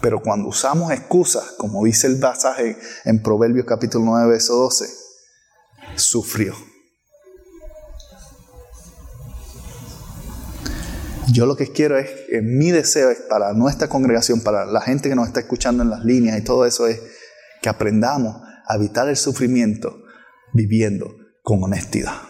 Pero 0.00 0.20
cuando 0.22 0.48
usamos 0.48 0.92
excusas, 0.92 1.52
como 1.58 1.84
dice 1.84 2.06
el 2.06 2.18
pasaje 2.18 2.76
en 3.04 3.22
Proverbios 3.22 3.66
capítulo 3.66 4.04
9, 4.06 4.30
verso 4.30 4.56
12, 4.56 4.86
sufrió. 5.96 6.54
Yo 11.32 11.46
lo 11.46 11.56
que 11.56 11.70
quiero 11.70 11.98
es, 11.98 12.10
mi 12.42 12.70
deseo 12.70 13.10
es 13.10 13.20
para 13.28 13.52
nuestra 13.52 13.88
congregación, 13.88 14.40
para 14.40 14.64
la 14.64 14.80
gente 14.80 15.08
que 15.08 15.14
nos 15.14 15.28
está 15.28 15.40
escuchando 15.40 15.82
en 15.82 15.90
las 15.90 16.04
líneas 16.04 16.38
y 16.38 16.42
todo 16.42 16.66
eso 16.66 16.86
es 16.86 17.00
que 17.62 17.68
aprendamos 17.68 18.36
a 18.66 18.74
evitar 18.74 19.08
el 19.08 19.16
sufrimiento 19.16 20.02
viviendo 20.52 21.14
con 21.42 21.62
honestidad. 21.62 22.29